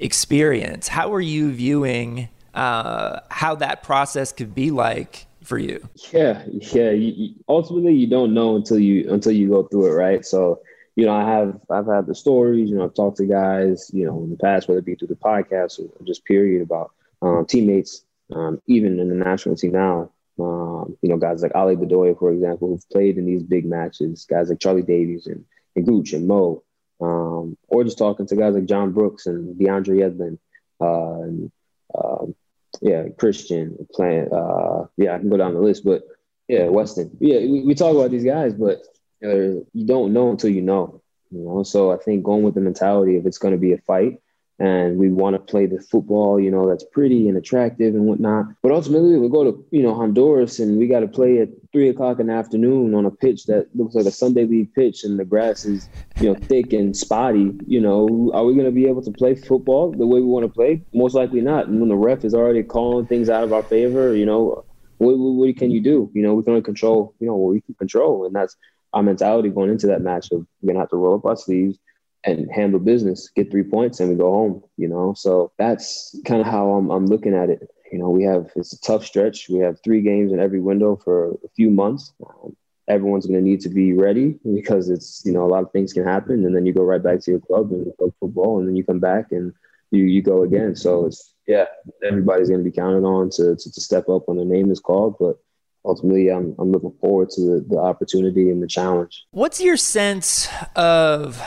[0.00, 0.88] experience.
[0.88, 5.88] How are you viewing uh, how that process could be like for you?
[6.12, 6.42] Yeah,
[6.72, 6.90] yeah.
[6.90, 10.24] You, ultimately, you don't know until you until you go through it, right?
[10.24, 10.60] So
[10.98, 12.68] you know, I have I've had the stories.
[12.70, 15.06] You know, I've talked to guys, you know, in the past, whether it be through
[15.06, 16.90] the podcast or just period about
[17.22, 20.10] um, teammates, um, even in the national team now.
[20.40, 24.26] Um, you know, guys like Ali Bedoya, for example, who've played in these big matches.
[24.28, 25.44] Guys like Charlie Davies and,
[25.76, 26.64] and Gooch and Mo,
[27.00, 30.38] um, or just talking to guys like John Brooks and DeAndre Yedlin,
[30.80, 31.52] uh, and
[31.94, 32.34] um,
[32.80, 34.32] yeah, Christian playing.
[34.32, 36.02] Uh, yeah, I can go down the list, but
[36.48, 37.16] yeah, Weston.
[37.20, 38.82] Yeah, we, we talk about these guys, but
[39.20, 41.02] you don't know until you know.
[41.30, 43.78] You know, so I think going with the mentality of it's going to be a
[43.78, 44.20] fight,
[44.58, 48.46] and we want to play the football, you know, that's pretty and attractive and whatnot.
[48.62, 51.88] But ultimately, we'll go to you know Honduras, and we got to play at three
[51.88, 55.18] o'clock in the afternoon on a pitch that looks like a Sunday league pitch, and
[55.18, 55.88] the grass is
[56.18, 57.52] you know thick and spotty.
[57.66, 60.44] You know, are we going to be able to play football the way we want
[60.44, 60.82] to play?
[60.92, 61.68] Most likely not.
[61.68, 64.64] And when the ref is already calling things out of our favor, you know,
[64.96, 66.10] what, what, what can you do?
[66.14, 68.56] You know, we can only control, you know, what we can control, and that's
[68.92, 71.78] our mentality going into that match of we're gonna have to roll up our sleeves
[72.24, 74.62] and handle business, get three points, and we go home.
[74.76, 77.68] You know, so that's kind of how I'm, I'm looking at it.
[77.92, 79.48] You know, we have it's a tough stretch.
[79.48, 82.12] We have three games in every window for a few months.
[82.26, 82.56] Um,
[82.88, 85.92] everyone's going to need to be ready because it's you know a lot of things
[85.92, 88.68] can happen, and then you go right back to your club and play football, and
[88.68, 89.52] then you come back and
[89.90, 90.74] you you go again.
[90.74, 91.66] So it's yeah,
[92.04, 94.80] everybody's going to be counted on to, to to step up when their name is
[94.80, 95.38] called, but
[95.84, 99.26] ultimately I'm, I'm looking forward to the, the opportunity and the challenge.
[99.30, 101.42] What's your sense of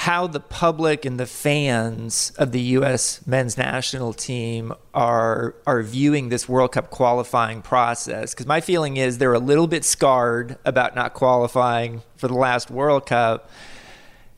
[0.00, 3.26] how the public and the fans of the U.S.
[3.26, 8.32] men's national team are are viewing this World Cup qualifying process.
[8.32, 12.70] Because my feeling is they're a little bit scarred about not qualifying for the last
[12.70, 13.50] World Cup.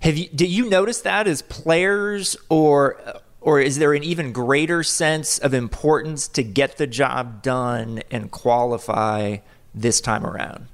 [0.00, 3.00] Have you did you notice that as players, or
[3.42, 8.30] or is there an even greater sense of importance to get the job done and
[8.30, 9.38] qualify
[9.74, 10.66] this time around?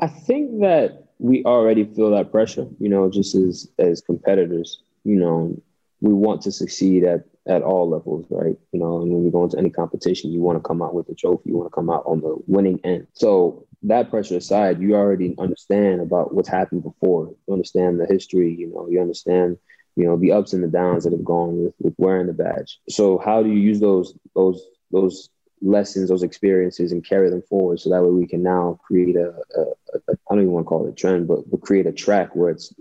[0.00, 5.16] I think that we already feel that pressure, you know, just as as competitors, you
[5.16, 5.60] know,
[6.00, 8.56] we want to succeed at at all levels, right?
[8.72, 11.08] You know, and when we go into any competition, you want to come out with
[11.08, 13.06] a trophy, you want to come out on the winning end.
[13.14, 17.34] So that pressure aside, you already understand about what's happened before.
[17.46, 19.58] You understand the history, you know, you understand
[19.96, 22.80] you know the ups and the downs that have gone with, with wearing the badge.
[22.88, 25.30] So how do you use those those those
[25.62, 29.32] lessons those experiences and carry them forward so that way we can now create a,
[29.56, 29.62] a,
[29.94, 32.34] a I don't even want to call it a trend but, but create a track
[32.34, 32.74] where it's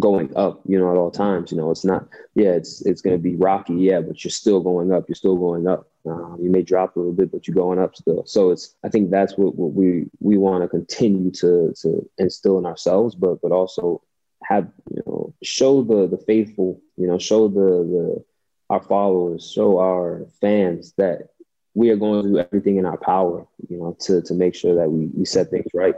[0.00, 3.14] going up you know at all times you know it's not yeah it's it's going
[3.14, 5.88] to be rocky yeah but you're still going up you're still going up.
[6.04, 8.24] Um, you may drop a little bit but you're going up still.
[8.26, 12.58] So it's i think that's what, what we we want to continue to to instill
[12.58, 14.00] in ourselves but but also
[14.48, 18.24] have you know show the the faithful you know show the the
[18.70, 21.28] our followers show our fans that
[21.74, 24.74] we are going to do everything in our power you know to to make sure
[24.74, 25.94] that we we set things right.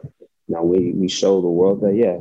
[0.48, 2.18] Now we we show the world that yeah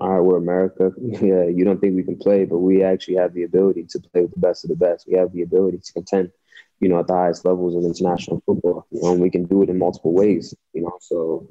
[0.00, 0.92] all right we're america.
[1.00, 4.22] Yeah you don't think we can play but we actually have the ability to play
[4.22, 5.06] with the best of the best.
[5.08, 6.30] We have the ability to contend
[6.80, 9.62] you know at the highest levels of international football you know and we can do
[9.62, 10.96] it in multiple ways you know.
[11.00, 11.46] So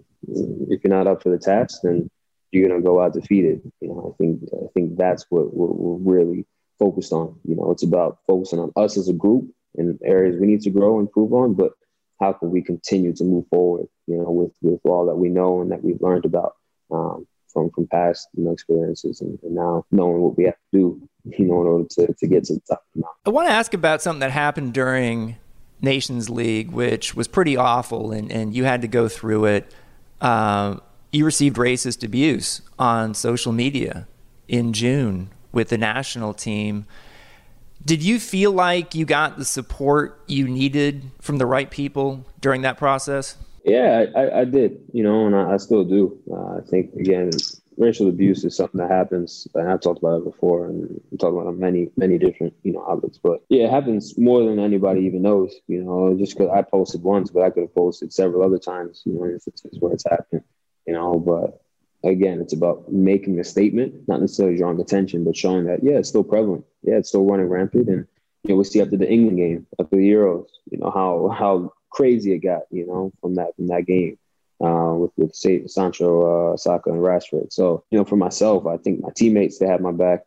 [0.70, 2.10] if you're not up for the task then
[2.52, 3.62] you're gonna go out defeated.
[3.82, 6.46] You know, I think I think that's what we're, we're really
[6.80, 7.40] focused on.
[7.44, 10.70] You know, it's about focusing on us as a group and areas we need to
[10.70, 11.74] grow and improve on, but
[12.20, 13.88] how can we continue to move forward?
[14.08, 16.56] You know, with with all that we know and that we've learned about
[16.92, 20.80] um, from from past you know experiences, and, and, now knowing what we have to
[20.80, 22.84] do, you know, in order to to get to the top.
[23.26, 25.38] I want to ask about something that happened during
[25.82, 29.74] Nations League, which was pretty awful, and, and you had to go through it.
[30.20, 30.78] Uh,
[31.12, 34.08] you received racist abuse on social media
[34.48, 36.86] in June with the national team.
[37.84, 42.62] Did you feel like you got the support you needed from the right people during
[42.62, 43.38] that process?
[43.66, 46.18] Yeah, I, I did, you know, and I, I still do.
[46.32, 47.32] Uh, I think, again,
[47.78, 51.42] racial abuse is something that happens, and I've talked about it before, and I'm talking
[51.42, 53.20] about many, many different, you know, outlets.
[53.22, 57.04] But yeah, it happens more than anybody even knows, you know, just because I posted
[57.04, 60.44] once, but I could have posted several other times, you know, instances where it's happened,
[60.86, 61.62] you know, but
[62.04, 66.10] again, it's about making a statement, not necessarily drawing attention, but showing that, yeah, it's
[66.10, 66.66] still prevalent.
[66.84, 67.88] Yeah, it's still running rampant.
[67.88, 68.08] And,
[68.44, 71.74] you know, we see after the England game, after the Euros, you know, how, how
[71.92, 74.18] crazy it got, you know, from that, from that game.
[74.64, 77.52] Uh, with with Sancho, uh, Saka, and Rashford.
[77.52, 80.24] So you know, for myself, I think my teammates they had my back,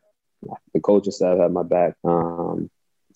[0.72, 2.68] the coaching staff had my back, um,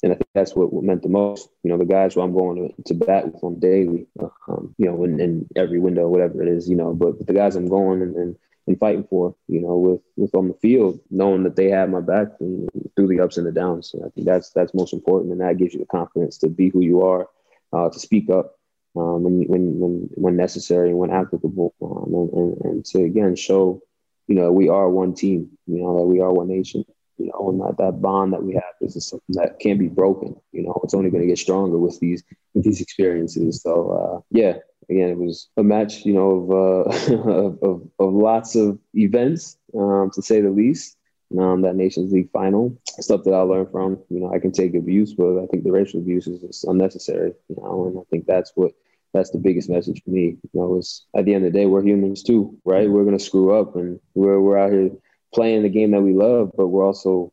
[0.02, 1.48] and I think that's what, what, meant the most.
[1.62, 4.06] You know, the guys who I'm going to, to bat with on daily,
[4.48, 7.56] um, you know, in, in, every window, whatever it is, you know, but the guys
[7.56, 8.36] I'm going and, and
[8.68, 12.00] and fighting for, you know, with with on the field, knowing that they have my
[12.00, 13.94] back through the ups and the downs.
[13.96, 16.80] I think that's that's most important, and that gives you the confidence to be who
[16.80, 17.28] you are,
[17.72, 18.58] uh, to speak up
[18.94, 23.34] um, when when when when necessary and when applicable, um, and, and, and to again
[23.36, 23.80] show,
[24.26, 26.84] you know, we are one team, you know, that we are one nation,
[27.18, 30.36] you know, and that, that bond that we have is something that can't be broken.
[30.52, 32.22] You know, it's only going to get stronger with these
[32.54, 33.62] with these experiences.
[33.62, 34.58] So uh, yeah,
[34.88, 39.58] again, it was a match, you know, of, uh, of, of, of, lots of events,
[39.76, 40.94] um, to say the least.
[41.38, 44.74] Um, that Nations League final, stuff that I learned from, you know, I can take
[44.74, 48.52] abuse, but I think the racial abuse is unnecessary, you know, and I think that's
[48.54, 48.72] what,
[49.12, 50.38] that's the biggest message for me.
[50.42, 52.88] You know, is at the end of the day, we're humans too, right?
[52.88, 54.90] We're going to screw up and we're, we're out here
[55.34, 57.32] playing the game that we love, but we're also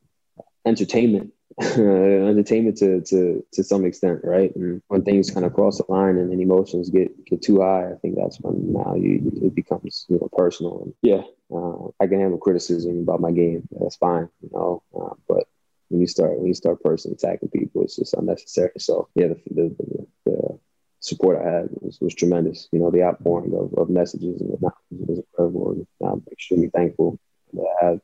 [0.66, 1.32] entertainment
[1.62, 4.54] entertainment to to to some extent, right?
[4.56, 7.92] And when things kind of cross the line and, and emotions get get too high,
[7.92, 10.82] I think that's when now you it becomes you know personal.
[10.84, 11.22] And yeah,
[11.56, 13.68] uh, I can handle criticism about my game.
[13.80, 14.84] That's fine, you know.
[14.94, 15.46] Uh, but
[15.88, 18.72] when you start when you start personally attacking people, it's just unnecessary.
[18.78, 20.60] So yeah, the the, the, the
[21.00, 22.68] support I had was, was tremendous.
[22.74, 25.72] You know, the outpouring of, of messages and whatnot was incredible.
[25.72, 27.18] And I'm extremely thankful
[27.56, 28.00] that I have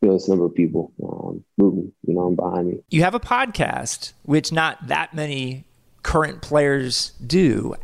[0.00, 2.80] you know, this number of people um, rooting, you know, behind me.
[2.88, 5.64] You have a podcast, which not that many
[6.02, 7.74] current players do.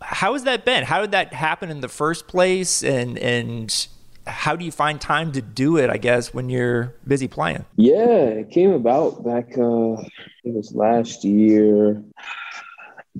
[0.00, 0.84] How has that been?
[0.84, 2.82] How did that happen in the first place?
[2.82, 3.86] And and
[4.26, 5.90] how do you find time to do it?
[5.90, 7.64] I guess when you're busy playing.
[7.76, 9.56] Yeah, it came about back.
[9.56, 10.02] Uh,
[10.44, 12.02] it was last year.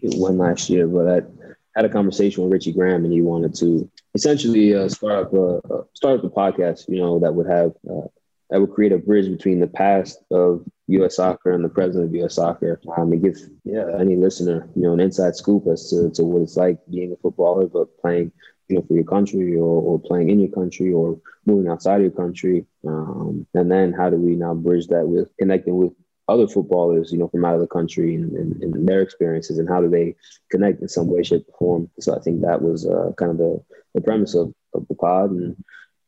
[0.00, 1.22] It went last year, but I
[1.74, 5.60] had a conversation with Richie Graham, and he wanted to essentially uh, start up a
[5.94, 6.88] start up a podcast.
[6.88, 8.08] You know, that would have uh,
[8.50, 11.16] that would create a bridge between the past of U.S.
[11.16, 12.34] soccer and the present of U.S.
[12.34, 12.80] soccer.
[12.96, 16.42] Um, and give yeah any listener you know an inside scoop as to, to what
[16.42, 18.32] it's like being a footballer, but playing
[18.68, 22.02] you know for your country or, or playing in your country or moving outside of
[22.02, 22.66] your country.
[22.86, 25.92] Um, and then how do we now bridge that with connecting with
[26.32, 29.68] other footballers, you know, from out of the country and, and, and, their experiences and
[29.68, 30.14] how do they
[30.50, 31.90] connect in some way, shape, or form.
[32.00, 33.62] So I think that was uh, kind of the,
[33.94, 35.30] the premise of, of the pod.
[35.30, 35.56] And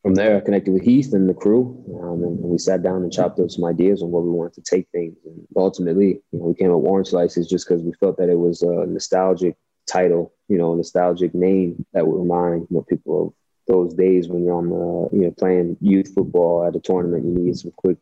[0.03, 3.13] from there, I connected with Heath and the crew, um, and, we sat down and
[3.13, 5.17] chopped up some ideas on where we wanted to take things.
[5.27, 8.31] And ultimately, you know, we came up with Orange Slices just because we felt that
[8.31, 9.57] it was a nostalgic
[9.87, 13.35] title, you know, a nostalgic name that would remind you know people of
[13.67, 17.25] those days when you're on the, you know, playing youth football at a tournament.
[17.25, 17.97] You need some quick,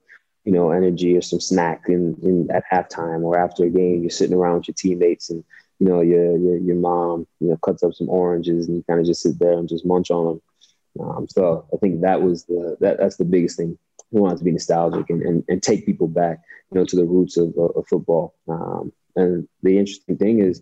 [0.45, 4.03] you know, energy or some snack in, in at halftime or after a game.
[4.03, 5.45] You're sitting around with your teammates and
[5.79, 9.01] you know your your, your mom, you know, cuts up some oranges and you kind
[9.01, 10.43] of just sit there and just munch on them
[11.01, 13.79] um, so I think that was the that, that's the biggest thing.
[14.11, 16.41] We wanted to be nostalgic and, and, and take people back,
[16.71, 18.35] you know, to the roots of, of football.
[18.47, 20.61] Um, and the interesting thing is,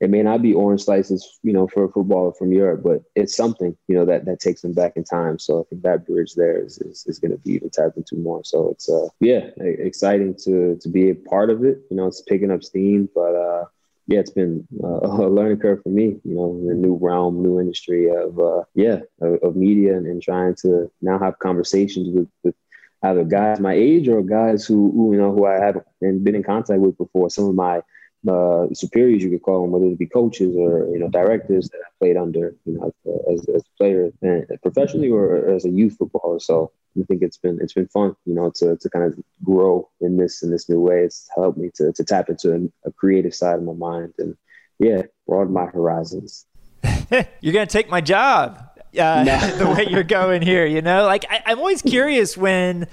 [0.00, 3.36] it may not be orange slices, you know, for a footballer from Europe, but it's
[3.36, 5.38] something, you know, that, that takes them back in time.
[5.38, 8.16] So I think that bridge there is, is, is going to be even tapped into
[8.16, 8.42] more.
[8.42, 11.82] So it's, uh, yeah, exciting to, to be a part of it.
[11.90, 13.66] You know, it's picking up steam, but, uh,
[14.06, 17.60] yeah, it's been uh, a learning curve for me, you know, the new realm, new
[17.60, 22.28] industry of, uh, yeah, of, of media and, and, trying to now have conversations with,
[22.42, 22.54] with
[23.02, 26.42] either guys my age or guys who, who, you know, who I haven't been in
[26.42, 27.28] contact with before.
[27.28, 27.82] Some of my
[28.28, 31.78] uh, superiors, you could call them, whether it be coaches or, you know, directors that
[31.78, 32.92] I played under, you know,
[33.32, 36.38] as, as a player and professionally or as a youth footballer.
[36.40, 39.88] So I think it's been it's been fun, you know, to to kind of grow
[40.00, 41.00] in this in this new way.
[41.00, 44.36] It's helped me to to tap into a, a creative side of my mind and
[44.78, 46.46] yeah, broaden my horizons.
[47.40, 48.62] you're gonna take my job.
[48.98, 49.38] Uh, no.
[49.56, 52.88] the way you're going here, you know, like I, I'm always curious when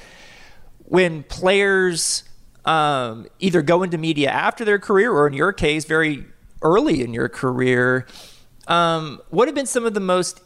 [0.86, 2.24] when players
[2.68, 6.26] um, either go into media after their career, or in your case, very
[6.62, 8.06] early in your career.
[8.68, 10.42] Um, what have been some of the most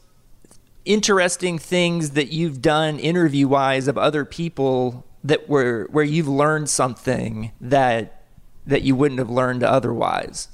[0.86, 6.70] interesting things that you've done interview wise of other people that were where you've learned
[6.70, 8.24] something that
[8.68, 10.48] that you wouldn't have learned otherwise?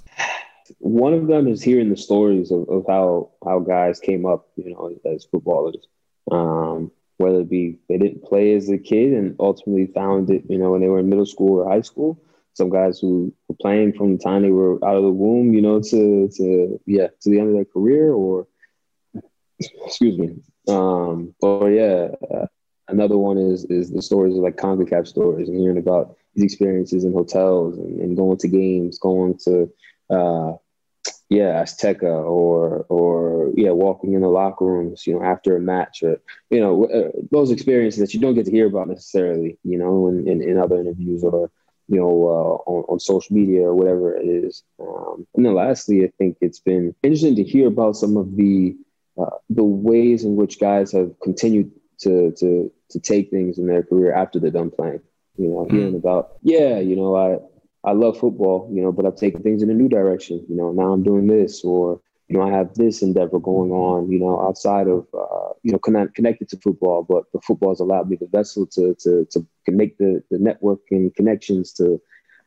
[0.80, 4.72] One of them is hearing the stories of, of how how guys came up, you
[4.72, 5.86] know, as footballers.
[6.32, 10.58] Um, whether it be they didn't play as a kid and ultimately found it, you
[10.58, 12.20] know, when they were in middle school or high school.
[12.54, 15.62] Some guys who were playing from the time they were out of the womb, you
[15.62, 18.48] know, to to yeah, to the end of their career, or
[19.86, 20.36] excuse me.
[20.68, 22.48] Um, but yeah, uh,
[22.88, 27.04] another one is is the stories of like CONCACAF stories and hearing about these experiences
[27.04, 29.72] in hotels and, and going to games, going to
[30.10, 30.54] uh,
[31.30, 36.02] yeah, Azteca or or yeah, walking in the locker rooms, you know, after a match
[36.02, 39.78] or you know uh, those experiences that you don't get to hear about necessarily, you
[39.78, 41.52] know, in, in, in other interviews or
[41.90, 44.64] you know uh, on, on social media or whatever it is.
[44.80, 48.78] Um, and then lastly, I think it's been interesting to hear about some of the
[49.20, 53.84] uh, the ways in which guys have continued to to to take things in their
[53.84, 55.02] career after they're done playing.
[55.38, 55.98] You know, hearing mm.
[55.98, 57.40] about yeah, you know, I
[57.88, 60.46] I love football, you know, but I've taken things in a new direction.
[60.50, 64.12] You know, now I'm doing this, or you know, I have this endeavor going on.
[64.12, 67.80] You know, outside of uh, you know connect, connected to football, but the football has
[67.80, 72.02] allowed me the vessel to to to make the the network and connections to.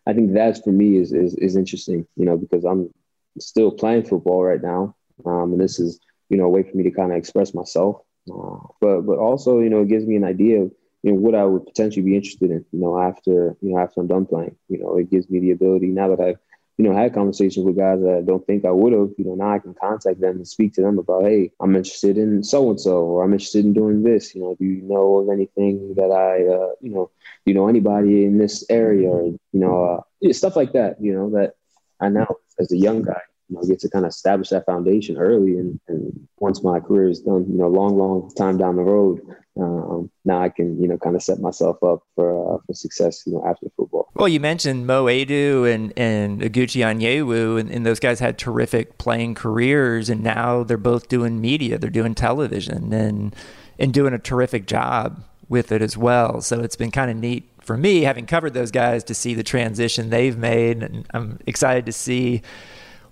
[0.06, 2.90] I think that's for me is is, is interesting, you know, because I'm
[3.38, 4.94] still playing football right now,
[5.26, 8.02] um, and this is you know a way for me to kind of express myself
[8.28, 10.72] uh, but but also, you know, it gives me an idea of
[11.02, 12.64] you know what I would potentially be interested in.
[12.72, 15.52] You know, after you know after I'm done playing, you know, it gives me the
[15.52, 16.38] ability now that I've
[16.76, 19.10] you know had conversations with guys that I don't think I would have.
[19.16, 22.18] You know, now I can contact them and speak to them about, hey, I'm interested
[22.18, 24.34] in so and so, or I'm interested in doing this.
[24.34, 27.10] You know, do you know of anything that I, uh, you know,
[27.46, 31.00] you know anybody in this area, or you know, uh, stuff like that.
[31.00, 31.54] You know, that
[32.00, 32.28] I now
[32.58, 35.56] as a young guy you know, get to kind of establish that foundation early.
[35.56, 39.20] And, and once my career is done, you know, long, long time down the road,
[39.60, 43.24] um, now I can, you know, kind of set myself up for uh, for success,
[43.26, 44.08] you know, after football.
[44.14, 48.96] Well, you mentioned Mo Edu and and Oguchi Onyewu, and, and those guys had terrific
[48.98, 53.34] playing careers, and now they're both doing media, they're doing television, and
[53.78, 56.40] and doing a terrific job with it as well.
[56.40, 59.42] So it's been kind of neat for me, having covered those guys, to see the
[59.42, 62.42] transition they've made, and I'm excited to see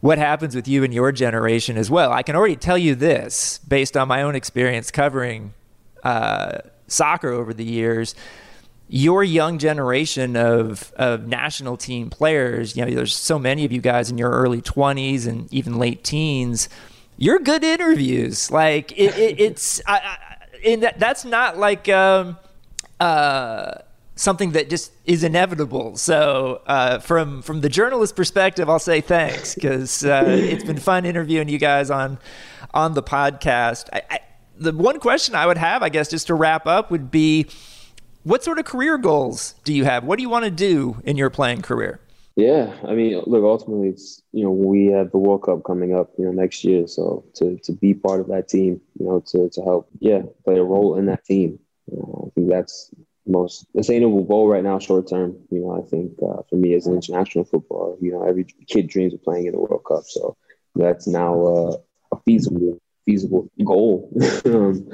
[0.01, 2.13] what happens with you and your generation as well.
[2.13, 5.55] I can already tell you this based on my own experience covering
[6.03, 8.15] uh, soccer over the years.
[8.89, 13.81] Your young generation of, of national team players, you know, there's so many of you
[13.81, 16.69] guys in your early 20s and even late teens.
[17.19, 18.51] You're good interviews.
[18.51, 20.19] Like, it, it, it's, I, I,
[20.65, 22.39] and that, that's not like, um,
[22.99, 23.73] uh,
[24.19, 25.97] something that just is inevitable.
[25.97, 31.07] So, uh, from from the journalist perspective, I'll say thanks because uh, it's been fun
[31.07, 32.19] interviewing you guys on
[32.75, 33.89] on the podcast.
[33.93, 34.21] I, I,
[34.57, 37.47] the one question I would have, I guess, just to wrap up, would be,
[38.25, 40.03] what sort of career goals do you have?
[40.03, 42.01] What do you want to do in your playing career?
[42.35, 46.11] Yeah, I mean, look, ultimately, it's you know we have the World Cup coming up,
[46.19, 46.87] you know, next year.
[46.87, 50.59] So to to be part of that team, you know, to to help, yeah, play
[50.59, 51.59] a role in that team.
[51.91, 52.91] I think that's
[53.29, 55.37] most attainable goal right now, short term.
[55.51, 58.89] You know, I think uh, for me as an international footballer, you know, every kid
[58.89, 60.05] dreams of playing in the World Cup.
[60.07, 60.37] So
[60.75, 61.77] that's now uh,
[62.13, 64.13] a feasible feasible goal.
[64.45, 64.89] um,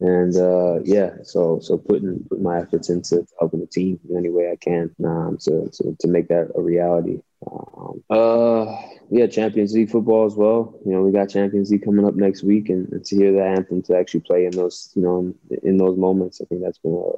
[0.00, 4.30] and uh, yeah, so so putting putting my efforts into helping the team in any
[4.30, 7.20] way I can um, to, to to make that a reality.
[7.46, 8.76] Um, uh,
[9.10, 10.78] yeah, Champions League football as well.
[10.86, 13.44] You know, we got Champions League coming up next week, and, and to hear the
[13.44, 16.78] anthem to actually play in those, you know, in, in those moments, I think that's
[16.78, 17.12] been a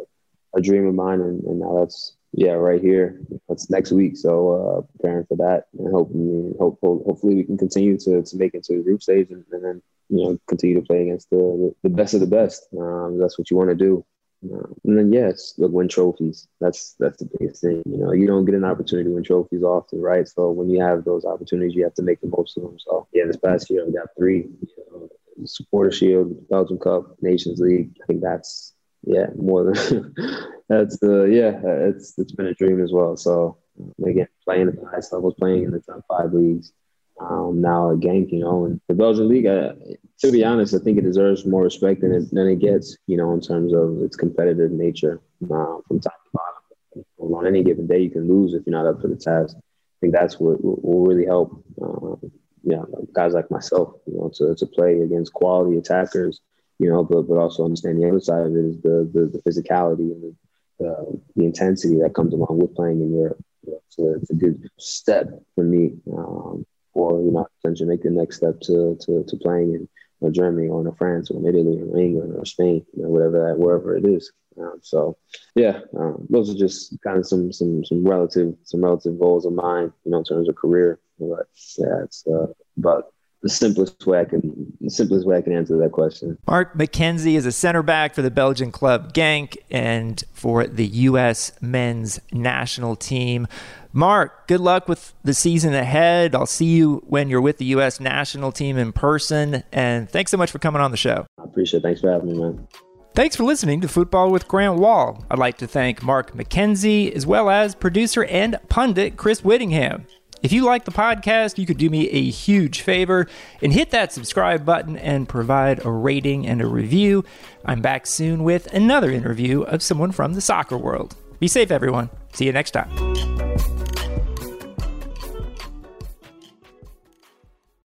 [0.55, 3.21] a dream of mine, and, and now that's yeah right here.
[3.49, 7.99] That's next week, so uh, preparing for that, and hoping hope, hopefully we can continue
[7.99, 10.87] to to make it to the group stage, and, and then you know continue to
[10.87, 12.67] play against the the best of the best.
[12.79, 14.05] Um, that's what you want to do.
[14.45, 16.49] Uh, and then yes, look, win trophies.
[16.61, 17.83] That's that's the biggest thing.
[17.87, 20.27] You know, you don't get an opportunity to win trophies often, right?
[20.27, 22.77] So when you have those opportunities, you have to make the most of them.
[22.81, 24.49] So yeah, this past year we got three.
[24.61, 25.09] You know,
[25.45, 27.97] Supporter Shield, Belgian Cup, Nations League.
[28.03, 28.75] I think that's
[29.05, 30.15] yeah, more than
[30.69, 33.17] that's the uh, yeah, it's it's been a dream as well.
[33.17, 33.59] So
[34.05, 36.73] again, playing at the highest levels, playing in the top five leagues.
[37.21, 39.75] Um, now again, you know, and the Belgian league, uh,
[40.21, 42.97] to be honest, I think it deserves more respect than it than it gets.
[43.07, 47.05] You know, in terms of its competitive nature uh, from top to bottom.
[47.19, 49.57] On any given day, you can lose if you're not up to the task.
[49.57, 51.65] I think that's what will really help.
[51.81, 52.17] Uh,
[52.65, 52.83] yeah,
[53.13, 56.41] guys like myself, you know, to, to play against quality attackers
[56.79, 59.43] you know, but but also understand the other side of it is the the, the
[59.51, 60.35] physicality and
[60.79, 61.05] the, uh,
[61.37, 63.43] the intensity that comes along with playing in Europe.
[63.67, 68.11] You know, it's a good step for me um, for you know potential, make the
[68.11, 69.89] next step to to, to playing in
[70.23, 73.49] or Germany or in France or in Italy or England or Spain, you know, whatever
[73.49, 74.33] that wherever it is.
[74.59, 75.17] Um, so
[75.55, 79.53] yeah, um, those are just kind of some some some relative some relative goals of
[79.53, 81.01] mine, you know, in terms of career.
[81.19, 81.49] But
[81.79, 82.47] yeah, it's uh,
[82.79, 83.13] about
[83.43, 86.39] the simplest way I can the simplest way I can answer that question.
[86.47, 91.53] Mark McKenzie is a center back for the Belgian club Genk and for the U.S.
[91.61, 93.47] men's national team.
[93.93, 96.35] Mark, good luck with the season ahead.
[96.35, 98.01] I'll see you when you're with the U.S.
[98.01, 99.65] national team in person.
[99.71, 101.27] And thanks so much for coming on the show.
[101.39, 101.83] I appreciate it.
[101.83, 102.67] Thanks for having me, man.
[103.15, 105.27] Thanks for listening to Football with Grant Wahl.
[105.31, 110.07] I'd like to thank Mark McKenzie as well as producer and pundit Chris Wittyngham.
[110.43, 113.29] If you like the podcast, you could do me a huge favor
[113.63, 117.25] and hit that subscribe button and provide a rating and a review.
[117.65, 121.15] I'm back soon with another interview of someone from the soccer world.
[121.39, 122.11] Be safe, everyone.
[122.33, 123.72] See you next time.